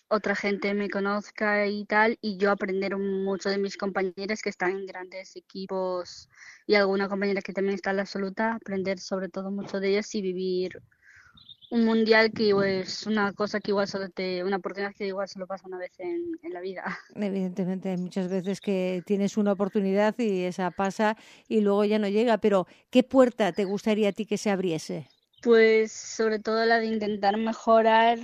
[0.08, 4.70] otra gente me conozca y tal, y yo aprender mucho de mis compañeras que están
[4.70, 6.28] en grandes equipos
[6.66, 10.14] y alguna compañera que también está en la absoluta, aprender sobre todo mucho de ellas
[10.14, 10.82] y vivir
[11.70, 15.46] un mundial que es una cosa que igual solo te, una oportunidad que igual solo
[15.46, 16.84] pasa una vez en, en la vida.
[17.14, 21.16] Evidentemente, hay muchas veces que tienes una oportunidad y esa pasa
[21.48, 25.08] y luego ya no llega, pero ¿qué puerta te gustaría a ti que se abriese?
[25.42, 28.18] Pues sobre todo la de intentar mejorar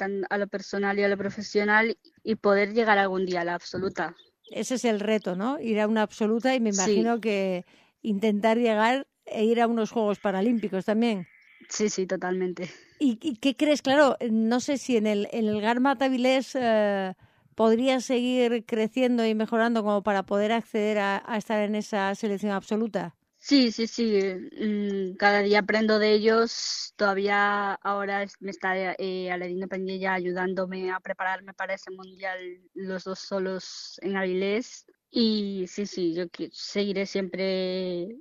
[0.00, 4.14] a lo personal y a lo profesional y poder llegar algún día a la absoluta.
[4.50, 5.60] Ese es el reto, ¿no?
[5.60, 7.64] Ir a una absoluta y me imagino que
[8.02, 11.26] intentar llegar e ir a unos Juegos Paralímpicos también.
[11.68, 12.70] Sí, sí, totalmente.
[12.98, 13.82] ¿Y, qué crees?
[13.82, 17.14] Claro, no sé si en el, en el Garmat Avilés eh,
[17.54, 23.14] podría seguir creciendo y mejorando como para poder acceder a, estar en esa selección absoluta.
[23.48, 24.20] Sí, sí, sí.
[24.60, 26.92] Mm, cada día aprendo de ellos.
[26.96, 29.66] Todavía ahora me está eh, Aladino
[30.10, 32.38] ayudándome a prepararme para ese mundial,
[32.74, 34.84] los dos solos en Avilés.
[35.10, 38.18] Y sí, sí, yo seguiré siempre,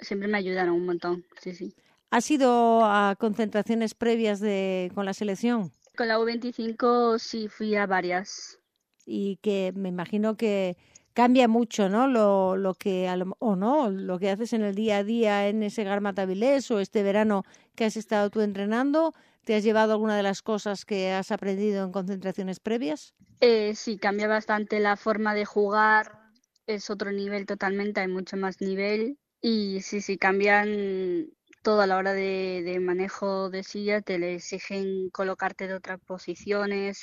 [0.00, 1.24] siempre me ayudaron un montón.
[1.40, 1.72] Sí, sí.
[2.10, 5.70] ¿Has ido a concentraciones previas de, con la selección?
[5.96, 8.58] Con la U25 sí fui a varias.
[9.06, 10.76] Y que me imagino que
[11.14, 12.06] cambia mucho, ¿no?
[12.08, 13.08] Lo, lo que
[13.38, 17.02] o no, lo que haces en el día a día en ese Garmatavilés o este
[17.02, 17.44] verano
[17.74, 21.84] que has estado tú entrenando, ¿te has llevado alguna de las cosas que has aprendido
[21.84, 23.14] en concentraciones previas?
[23.40, 26.18] Eh, sí, cambia bastante la forma de jugar,
[26.66, 31.28] es otro nivel totalmente, hay mucho más nivel y sí, sí, cambian
[31.64, 37.02] todo a la hora de, manejo de silla, te le exigen colocarte de otras posiciones,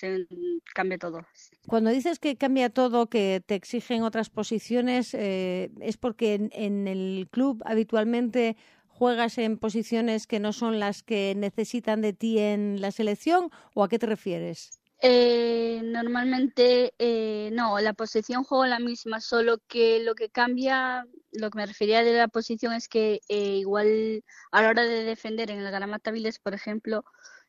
[0.73, 1.25] cambia todo.
[1.67, 7.27] Cuando dices que cambia todo, que te exigen otras posiciones, eh, ¿es porque en, el
[7.31, 8.55] club habitualmente
[8.87, 13.83] juegas en posiciones que no son las que necesitan de ti en la selección o
[13.83, 14.80] a qué te refieres?
[15.03, 21.49] Eh, normalmente eh, no, la posición juego la misma, solo que lo que cambia lo
[21.49, 25.49] que me refería de la posición es que eh, igual a la hora de defender
[25.49, 27.03] en el Garamataviles, por ejemplo,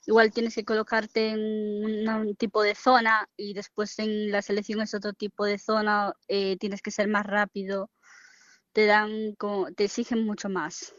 [0.07, 4.95] igual tienes que colocarte en un, tipo de zona y después en la selección es
[4.95, 7.91] otro tipo de zona, eh, tienes que ser más rápido,
[8.73, 10.95] te dan como, te exigen mucho más.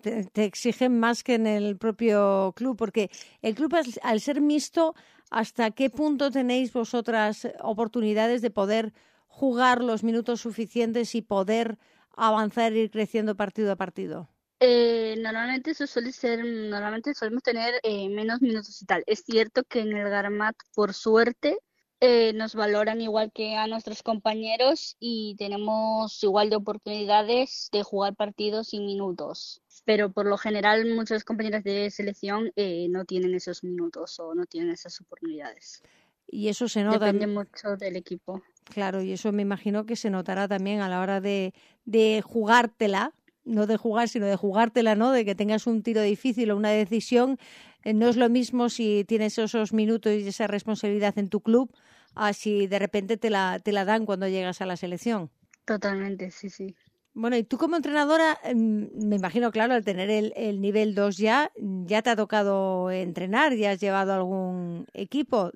[0.00, 3.10] Te, exigen más que en el propio club, porque
[3.42, 4.94] el club al ser mixto,
[5.30, 8.92] ¿hasta qué punto tenéis vosotras oportunidades de poder
[9.26, 11.78] jugar los minutos suficientes y poder
[12.16, 14.28] avanzar e ir creciendo partido a partido?
[14.60, 19.02] Eh, normalmente eso suele ser, normalmente solemos tener eh, menos minutos y tal.
[19.06, 21.58] Es cierto que en el Garmat, por suerte,
[22.04, 28.14] eh, nos valoran igual que a nuestros compañeros y tenemos igual de oportunidades de jugar
[28.14, 29.62] partidos y minutos.
[29.84, 32.52] Pero por lo general muchos compañeros de selección
[32.90, 35.82] no tienen esos minutos o no tienen esas oportunidades.
[36.28, 37.06] Y eso se nota.
[37.06, 38.42] Depende mucho del equipo.
[38.64, 41.52] Claro, y eso me imagino que se notará también a la hora de,
[41.84, 43.12] de jugártela,
[43.44, 45.12] no de jugar, sino de jugártela, ¿no?
[45.12, 47.38] De que tengas un tiro difícil o una decisión.
[47.84, 51.70] Eh, no es lo mismo si tienes esos minutos y esa responsabilidad en tu club,
[52.14, 55.30] a si de repente te la, te la dan cuando llegas a la selección.
[55.64, 56.74] Totalmente, sí, sí.
[57.16, 61.16] Bueno, y tú como entrenadora, em, me imagino, claro, al tener el, el, nivel 2
[61.16, 65.52] ya, ya te ha tocado entrenar, ya has llevado algún equipo.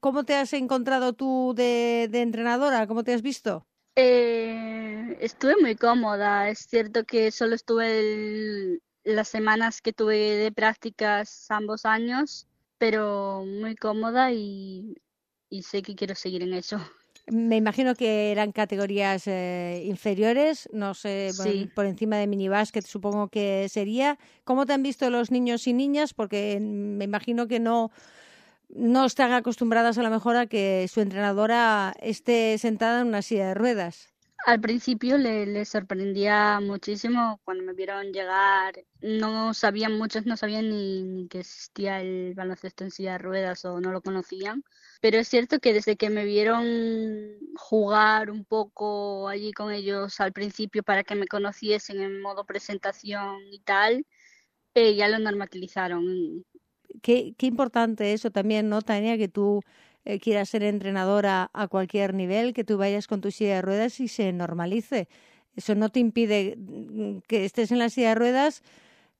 [0.00, 2.86] ¿Cómo te has encontrado tú de, entrenadora?
[2.86, 3.66] ¿Cómo te has visto?
[3.96, 6.48] Eh, estuve muy cómoda.
[6.48, 12.46] Es cierto que solo estuve las semanas que tuve de prácticas ambos años,
[12.78, 14.96] pero muy cómoda y
[15.62, 16.80] sé que quiero seguir en eso.
[17.26, 21.30] Me imagino que eran categorías eh, inferiores, no sé,
[21.74, 24.18] por encima de minibásquet supongo que sería.
[24.44, 26.12] ¿Cómo te han visto los niños y niñas?
[26.12, 27.90] Porque me imagino que no,
[28.68, 33.48] no están acostumbradas a lo mejor a que su entrenadora esté sentada en una silla
[33.48, 34.13] de ruedas.
[34.46, 38.74] Al principio le, sorprendía muchísimo cuando me vieron llegar.
[39.00, 43.80] No sabían, muchos no sabían ni, que existía el baloncesto en silla de ruedas o
[43.80, 44.62] no lo conocían.
[45.00, 46.66] Pero es cierto que desde que me vieron
[47.56, 53.38] jugar un poco allí con ellos al principio para que me conociesen en modo presentación
[53.50, 54.06] y tal,
[54.74, 56.44] eh, ya lo normalizaron.
[57.00, 59.16] Qué, qué importante eso también, ¿no, Tania?
[59.16, 59.62] Que tú
[60.04, 64.00] eh, quieras ser entrenadora a cualquier nivel, que tú vayas con tu silla de ruedas
[64.00, 65.08] y se normalice.
[65.56, 68.62] Eso no te impide mm, que estés en la silla de ruedas,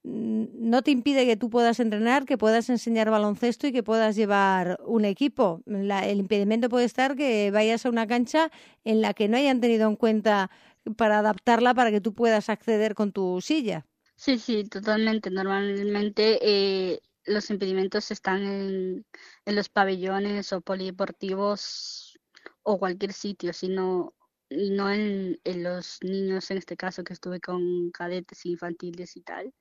[0.02, 4.16] mm, no te impide que tú puedas entrenar, que puedas enseñar baloncesto y que puedas
[4.16, 5.62] llevar un equipo.
[5.66, 8.50] el impedimento puede estar que vayas a una cancha
[8.84, 10.50] en la que no hayan tenido en cuenta
[10.96, 13.86] para adaptarla para que tú puedas acceder con tu silla.
[14.16, 15.30] Sí, sí, totalmente.
[15.30, 19.06] Normalmente eh, los impedimentos están en,
[19.46, 22.18] los pabellones o polideportivos
[22.62, 24.14] o cualquier sitio, sino
[24.50, 29.52] no en, los niños, en este caso que estuve con cadetes infantiles y tal.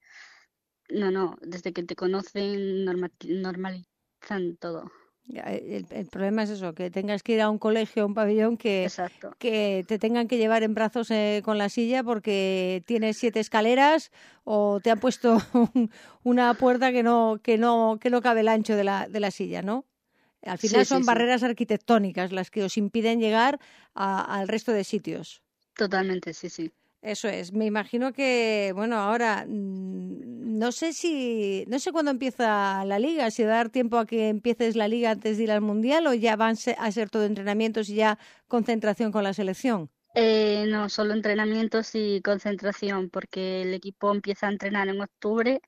[0.89, 4.91] No, no, desde que te conocen normalizan todo.
[5.30, 8.89] El, problema es eso, que tengas que ir a un colegio, a un pabellón, que,
[9.39, 14.11] que te tengan que llevar en brazos eh, con la silla porque tienes siete escaleras
[14.43, 15.38] o te han puesto
[16.24, 19.32] una puerta que no, que no, que no cabe el ancho de la, de la
[19.32, 19.86] silla, ¿no?
[20.45, 21.05] Al final Sí, son sí, sí.
[21.05, 23.59] barreras arquitectónicas las que os impiden llegar
[23.93, 25.41] al resto de sitios.
[25.76, 26.71] Totalmente, sí, sí.
[27.04, 27.51] Eso es.
[27.51, 33.30] Me imagino que, bueno, ahora mm, no sé si, no sé cuándo empieza la liga,
[33.30, 36.38] si dar tiempo a que empieces la liga antes de ir al mundial o ya
[36.38, 39.89] van a ser todo entrenamientos y ya concentración con la selección.
[40.16, 45.60] Eh, no, solo entrenamientos y concentración, porque el equipo empieza a entrenar en octubre,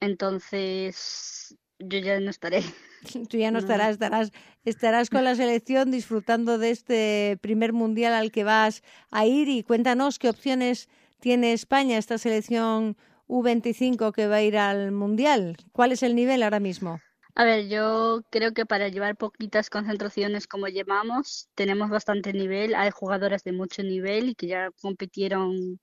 [0.00, 1.54] entonces
[1.88, 2.62] yo ya no estaré.
[3.28, 3.58] Tú ya no No.
[3.58, 4.32] estarás, estarás,
[4.64, 9.62] estarás con la selección disfrutando de este primer mundial al que vas a ir y
[9.62, 10.88] cuéntanos qué opciones
[11.20, 15.56] tiene España, esta selección U25 que va a ir al mundial.
[15.72, 17.02] ¿Cuál es el nivel ahora mismo?
[17.36, 22.74] A ver, yo creo que para llevar poquitas concentraciones como llevamos, tenemos bastante nivel.
[22.74, 25.80] Hay jugadoras de mucho nivel y que ya compitieron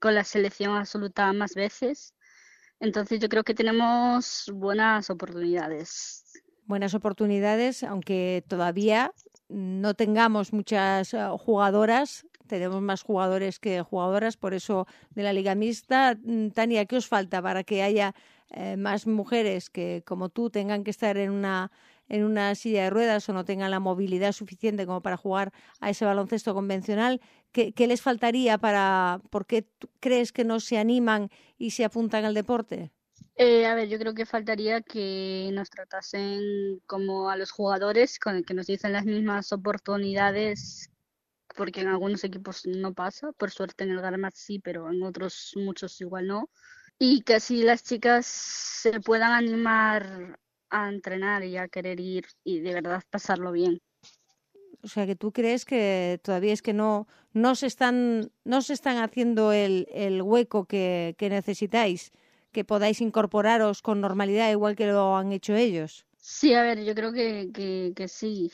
[0.00, 2.14] con la selección absoluta más veces.
[2.80, 6.24] Entonces yo creo que tenemos buenas oportunidades.
[6.66, 9.12] buenas oportunidades, aunque todavía
[9.48, 15.54] no tengamos muchas eh, jugadoras, tenemos más jugadores que jugadoras, por eso de la liga
[15.54, 16.16] mixta.
[16.22, 18.14] Mm, Tania, ¿qué os falta para que haya
[18.50, 21.70] eh, más mujeres que, como tú, tengan que estar en una
[22.08, 25.90] en una silla de ruedas o no tengan la movilidad suficiente como para jugar a
[25.90, 27.20] ese baloncesto convencional?
[27.52, 29.68] ¿Qué, qué les faltaría para, por qué
[30.00, 32.92] crees que no se animan y se apuntan al deporte?
[33.38, 38.36] Eh, a ver, yo creo que faltaría que nos tratasen como a los jugadores, con
[38.36, 40.90] el que nos dicen las mismas oportunidades,
[41.54, 45.52] porque en algunos equipos no pasa, por suerte en el Garmat sí, pero en otros
[45.56, 46.50] muchos igual no.
[46.98, 50.38] Y que así las chicas se puedan animar
[50.84, 53.80] a entrenar y a querer ir y de verdad pasarlo bien.
[54.82, 58.72] O sea, que tú crees que todavía es que no, no se están, no se
[58.74, 62.12] están haciendo el, el hueco que, que necesitáis,
[62.52, 66.06] que podáis incorporaros con normalidad igual que lo han hecho ellos.
[66.18, 68.50] Sí, a ver, yo creo que, que, que sí,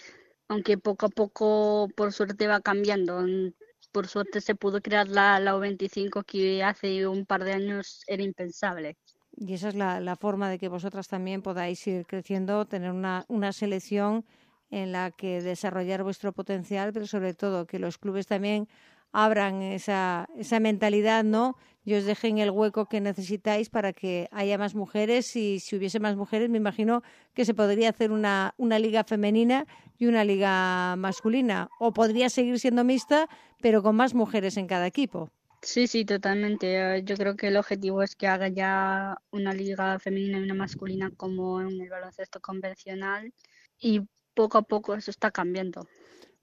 [0.49, 3.21] aunque poco a poco, por suerte, va cambiando.
[3.23, 3.53] Mm,
[3.93, 8.23] Por suerte se pudo crear la, la U25 que hace un par de años era
[8.23, 8.97] impensable.
[9.45, 13.53] Y esa es la, forma de que vosotras también podáis ir creciendo, tener una, una
[13.53, 14.25] selección
[14.71, 18.69] en la que desarrollar vuestro potencial, pero sobre todo que los clubes también
[19.11, 21.57] abran esa, esa mentalidad, ¿no?
[21.85, 25.99] Y os dejen el hueco que necesitáis para que haya más mujeres y si hubiese
[25.99, 27.03] más mujeres me imagino
[27.35, 29.67] que se podría hacer una, una liga femenina
[29.99, 31.69] y una liga masculina.
[31.81, 33.29] O podría seguir siendo mixta,
[33.61, 35.31] pero con más mujeres en cada equipo.
[35.63, 36.97] Sí, sí, totalmente.
[36.97, 40.55] Eh, Yo creo que el objetivo es que haga ya una liga femenina y una
[40.55, 43.33] masculina como en el baloncesto convencional
[43.79, 44.03] y
[44.35, 45.87] poco a poco eso está cambiando.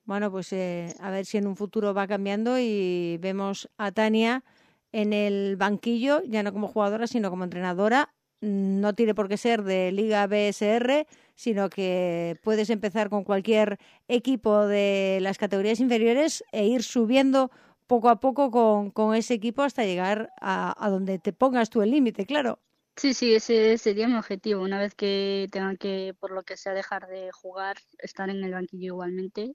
[0.05, 4.43] Bueno, pues eh, a ver si en un futuro va cambiando y vemos a Tania
[4.91, 8.13] en el banquillo, ya no como jugadora, sino como entrenadora.
[8.41, 11.05] No tiene por qué ser de Liga BSR,
[11.35, 17.51] sino que puedes empezar con cualquier equipo de las categorías inferiores e ir subiendo
[17.91, 21.81] poco a poco con, con ese equipo hasta llegar a, a donde te pongas tú
[21.81, 22.59] el límite, claro.
[22.95, 24.61] Sí, sí, ese sería mi objetivo.
[24.61, 28.51] Una vez que tenga que, por lo que sea, dejar de jugar, estar en el
[28.51, 29.53] banquillo igualmente,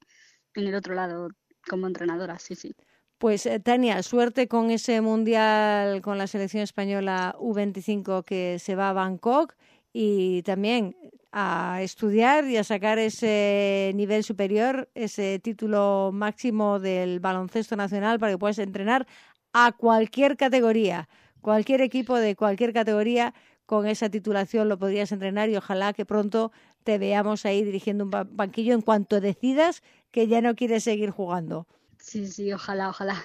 [0.54, 1.28] en el otro lado,
[1.68, 2.74] como entrenadora, sí, sí.
[3.18, 8.90] Pues eh, Tania, suerte con ese mundial con la selección española U25 que se va
[8.90, 9.54] a Bangkok
[9.96, 10.96] y también
[11.30, 18.32] a estudiar y a sacar ese nivel superior, ese título máximo del baloncesto nacional para
[18.32, 19.06] que puedas entrenar
[19.52, 21.08] a cualquier categoría,
[21.40, 23.34] cualquier equipo de cualquier categoría
[23.66, 26.50] con esa titulación lo podrías entrenar y ojalá que pronto
[26.82, 31.10] te veamos ahí dirigiendo un ba- banquillo en cuanto decidas que ya no quieres seguir
[31.10, 31.66] jugando.
[31.98, 33.22] Sí, sí, ojalá, ojalá.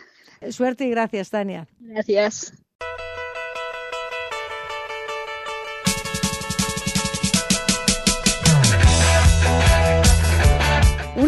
[0.51, 1.67] Suerte y gracias, Tania.
[1.79, 2.53] Gracias.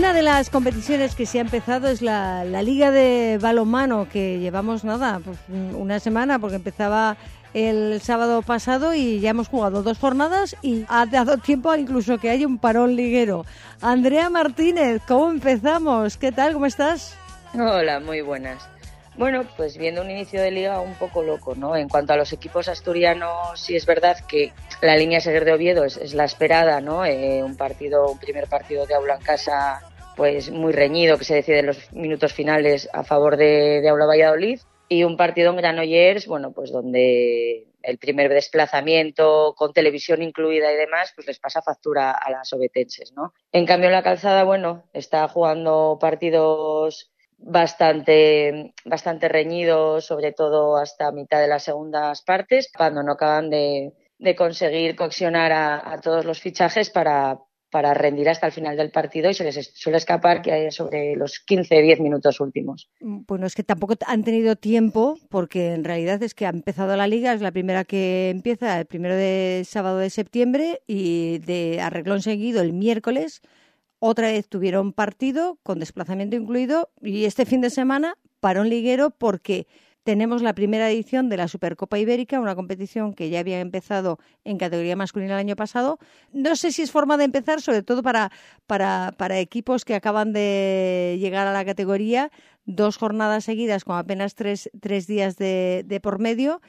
[0.02, 4.84] Una de las competiciones que se ha empezado es la, Liga de Balonmano, que llevamos
[4.84, 7.18] nada, pues un- una semana, porque empezaba
[7.54, 12.32] el sábado pasado y ya hemos jugado dos jornadas y ha dado tiempo incluso que
[12.32, 13.46] haya un parón liguero.
[13.80, 16.18] Andrea Martínez, ¿cómo empezamos?
[16.18, 16.54] ¿Qué tal?
[16.54, 17.16] ¿Cómo estás?
[17.54, 18.68] Hola, muy buenas.
[19.18, 21.76] Bueno, pues viendo un inicio de liga un poco loco, ¿no?
[21.76, 25.84] En cuanto a los equipos asturianos, sí es verdad que la línea Seguer de Oviedo
[25.84, 27.06] es, es la esperada, ¿no?
[27.06, 29.82] Eh, un partido, un primer partido de aula en casa,
[30.16, 34.06] pues muy reñido, que se decide en los minutos finales a favor de, de Aula
[34.06, 34.60] Valladolid.
[34.90, 40.76] Y un partido en Granollers, bueno, pues donde el primer desplazamiento con televisión incluida y
[40.76, 43.34] demás, pues les pasa factura a las obetenses, ¿no?
[43.54, 51.40] En cambio, la calzada, bueno, está jugando partidos bastante, bastante reñidos, sobre todo hasta mitad
[51.40, 56.42] de las segundas partes, cuando no acaban de, de conseguir coaccionar a, a todos los
[56.42, 57.40] fichajes para,
[57.72, 61.16] para rendir hasta el final del partido y se les suele escapar que hay sobre
[61.16, 62.90] los 15-10 minutos últimos.
[63.00, 67.08] Bueno, es que tampoco han tenido tiempo porque en realidad es que ha empezado la
[67.08, 72.22] liga, es la primera que empieza el primero de sábado de septiembre y de arreglón
[72.22, 73.42] seguido el miércoles
[74.04, 79.68] otra vez tuvieron partido con desplazamiento incluido y este fin de semana parón liguero porque
[80.04, 84.58] tenemos la primera edición de la Supercopa Ibérica, una competición que ya había empezado en
[84.58, 86.00] categoría masculina el año pasado.
[86.32, 88.32] No sé si es forma de empezar, sobre todo para,
[88.68, 92.32] para, para equipos que acaban de llegar a la categoría,
[92.66, 96.62] dos jornadas seguidas con apenas tres, tres días de, de por medio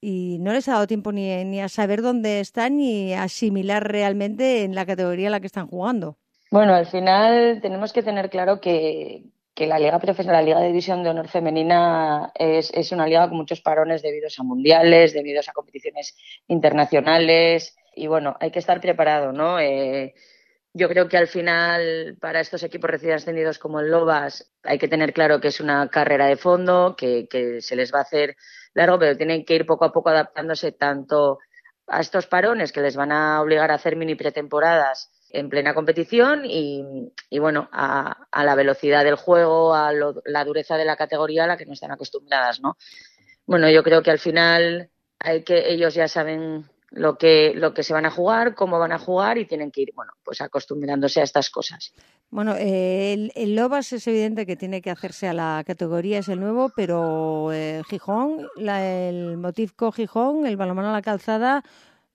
[0.00, 3.90] y no les ha dado tiempo ni, ni a saber dónde están ni a asimilar
[3.90, 6.16] realmente en la categoría en la que están jugando.
[6.50, 9.24] Bueno, al final tenemos que tener claro que,
[9.58, 13.28] que la Liga Profesional, la Liga de División de Honor Femenina es, es, una liga
[13.28, 18.80] con muchos parones debido a mundiales, debido a competiciones internacionales y bueno, hay que estar
[18.80, 19.58] preparado, ¿no?
[19.58, 20.14] Eh,
[20.74, 24.86] yo creo que al final para estos equipos recién ascendidos como el Lobas hay que
[24.86, 28.36] tener claro que es una carrera de fondo, que, que se les va a hacer
[28.74, 31.40] largo, pero tienen que ir poco a poco adaptándose tanto
[31.88, 36.44] a estos parones que les van a obligar a hacer mini pretemporadas en plena competición
[36.44, 40.96] y, y bueno, a, a, la velocidad del juego, a lo, la dureza de la
[40.96, 42.76] categoría a la que no están acostumbradas, ¿no?
[43.46, 47.82] Bueno, yo creo que al final hay que ellos ya saben lo que lo que
[47.82, 51.20] se van a jugar, cómo van a jugar y tienen que ir, bueno, pues acostumbrándose
[51.20, 51.92] a estas cosas.
[52.30, 56.70] Bueno, el, Lobas es evidente que tiene que hacerse a la categoría, es el nuevo,
[56.74, 61.62] pero eh, Gijón, la, el Motivco Gijón, el balonmano a la calzada,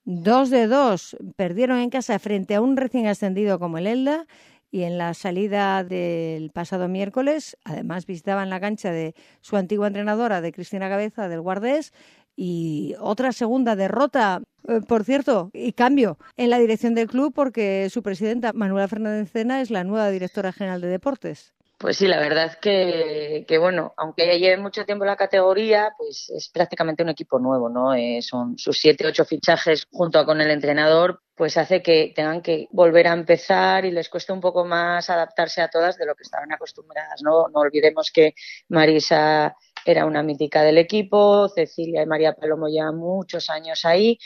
[0.05, 4.27] Dos de dos perdieron en casa frente a un recién ascendido como el Elda
[4.69, 10.41] y en la salida del pasado miércoles, además visitaban la cancha de su antigua entrenadora,
[10.41, 11.93] de Cristina Cabeza, del Guardés,
[12.35, 17.87] y otra segunda derrota, eh, por cierto, y cambio en la dirección del club porque
[17.89, 21.53] su presidenta, Manuela Fernández Cena, es la nueva directora general de deportes.
[21.77, 25.93] Pues sí, la verdad es que, que, bueno, aunque ya lleve mucho tiempo la categoría,
[25.97, 27.93] pues es prácticamente un equipo nuevo, ¿no?
[27.93, 32.67] Eh, son sus siete, ocho fichajes junto con el entrenador, pues hace que tengan que
[32.71, 36.23] volver a empezar y les cueste un poco más adaptarse a todas de lo que
[36.23, 37.49] estaban acostumbradas, ¿no?
[37.49, 38.33] No olvidemos que
[38.69, 44.17] Marisa era una mítica del equipo, Cecilia y María Palomo ya muchos años ahí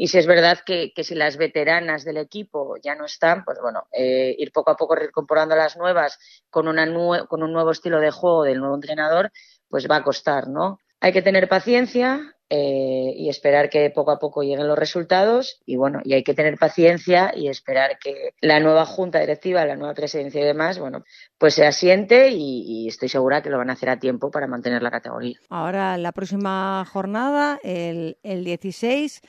[0.00, 3.58] y si es verdad que, que, si las veteranas del equipo ya no están, pues
[3.60, 7.52] bueno, eh, ir poco a poco reincorporando a las nuevas con, una nue con un
[7.52, 9.30] nuevo estilo de juego del nuevo entrenador,
[9.68, 10.80] pues va a costar, ¿no?
[11.00, 15.76] Hay que tener paciencia eh, y esperar que poco a poco lleguen los resultados y
[15.76, 19.92] bueno, y hay que tener paciencia y esperar que la nueva junta directiva, la nueva
[19.92, 21.04] presidencia y demás, bueno,
[21.36, 24.46] pues se asiente y, y estoy segura que lo van a hacer a tiempo para
[24.46, 25.38] mantener la categoría.
[25.50, 29.20] Ahora, la próxima jornada, el, el 16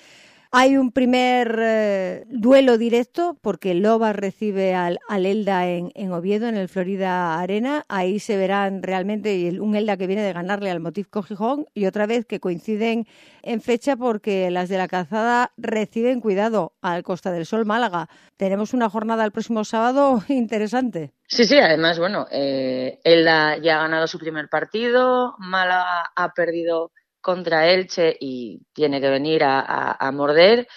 [0.54, 6.50] hay un primer eh, duelo directo porque Loba recibe al, al Elda en, en, Oviedo,
[6.50, 7.86] en el Florida Arena.
[7.88, 12.06] Ahí se verán realmente un Elda que viene de ganarle al Motivco Gijón y otra
[12.06, 13.08] vez que coinciden
[13.44, 18.10] en fecha porque las de la calzada reciben cuidado al Costa del Sol Málaga.
[18.36, 21.14] Tenemos una jornada el próximo sábado interesante.
[21.28, 26.92] Sí, sí, además, bueno, eh, Elda ya ha ganado su primer partido, Málaga ha perdido
[27.22, 30.68] contra Elche y tiene que venir a, morder.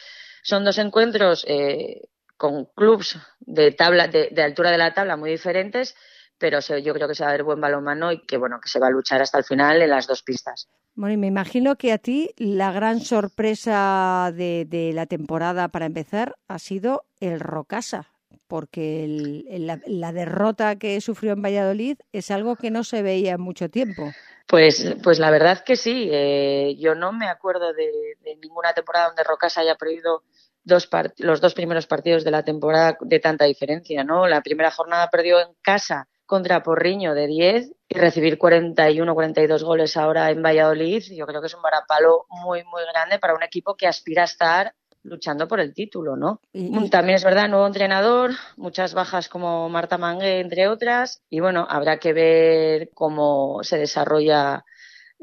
[0.43, 2.03] Son dos encuentros eh,
[2.37, 5.97] con clubs de tabla, de, altura de la tabla muy diferentes,
[6.39, 8.69] pero se, yo creo que se va a ver buen balonmano y que bueno que
[8.69, 10.69] se va a luchar hasta el final en las dos pistas.
[10.95, 15.87] Bueno, y me imagino que a ti la gran sorpresa de, de la temporada para
[15.87, 18.13] empezar ha sido el Rocasa,
[18.47, 23.33] porque el, la, la, derrota que sufrió en Valladolid es algo que no se veía
[23.33, 24.13] en mucho tiempo.
[24.47, 26.09] Pues, pues la verdad que sí.
[26.13, 30.23] Eh, yo no me acuerdo de, de, ninguna temporada donde Rocasa haya perdido
[30.65, 30.89] dos
[31.19, 34.27] los dos primeros partidos de la temporada de tanta diferencia, ¿no?
[34.27, 39.97] La primera jornada perdió en casa contra Porriño de 10 y recibir 41, 42 goles
[39.97, 43.77] ahora en Valladolid, yo creo que es un varapalo muy, muy grande para un equipo
[43.77, 44.75] que aspira a estar
[45.05, 46.41] luchando por el título, ¿no?
[46.53, 51.67] Y, También es verdad, nuevo entrenador, muchas bajas como Marta Mangue, entre otras, y bueno,
[51.69, 54.65] habrá que ver cómo se desarrolla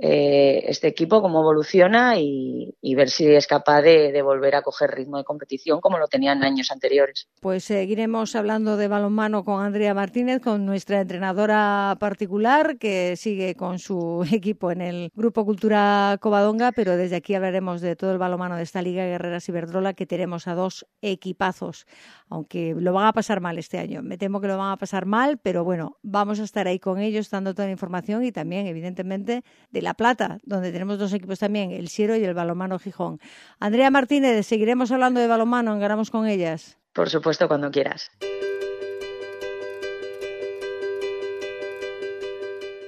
[0.04, 5.18] eh, este equipo, cómo evoluciona y, ver si es capaz de, volver a coger ritmo
[5.18, 7.28] de competición como lo tenían en años anteriores.
[7.40, 13.78] Pues seguiremos hablando de balonmano con Andrea Martínez, con nuestra entrenadora particular que sigue con
[13.78, 18.56] su equipo en el Grupo Cultura Covadonga, pero desde aquí hablaremos de todo el balonmano
[18.56, 21.86] de esta Liga Guerreras Iberdrola que tenemos a dos equipazos,
[22.28, 24.02] aunque lo van a pasar mal este año.
[24.02, 26.98] Me temo que lo van a pasar mal, pero bueno, vamos a estar ahí con
[26.98, 31.40] ellos dando toda la información y también, evidentemente, de la Plata, donde tenemos dos equipos
[31.40, 33.20] también, el Siero y el Balomano Gijón.
[33.60, 36.78] Andrea Martínez, seguiremos hablando de balomano en Ganamos con ellas.
[36.94, 38.12] Por supuesto, cuando quieras.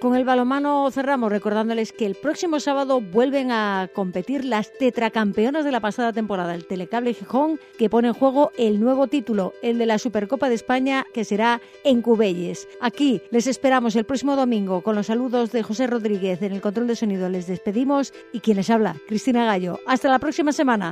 [0.03, 5.71] Con el balomano cerramos recordándoles que el próximo sábado vuelven a competir las tetracampeonas de
[5.71, 9.85] la pasada temporada, el Telecable Gijón, que pone en juego el nuevo título, el de
[9.85, 12.67] la Supercopa de España, que será en Cubelles.
[12.81, 16.87] Aquí les esperamos el próximo domingo con los saludos de José Rodríguez en el control
[16.87, 17.29] de sonido.
[17.29, 19.79] Les despedimos y quien les habla, Cristina Gallo.
[19.87, 20.91] Hasta la próxima semana.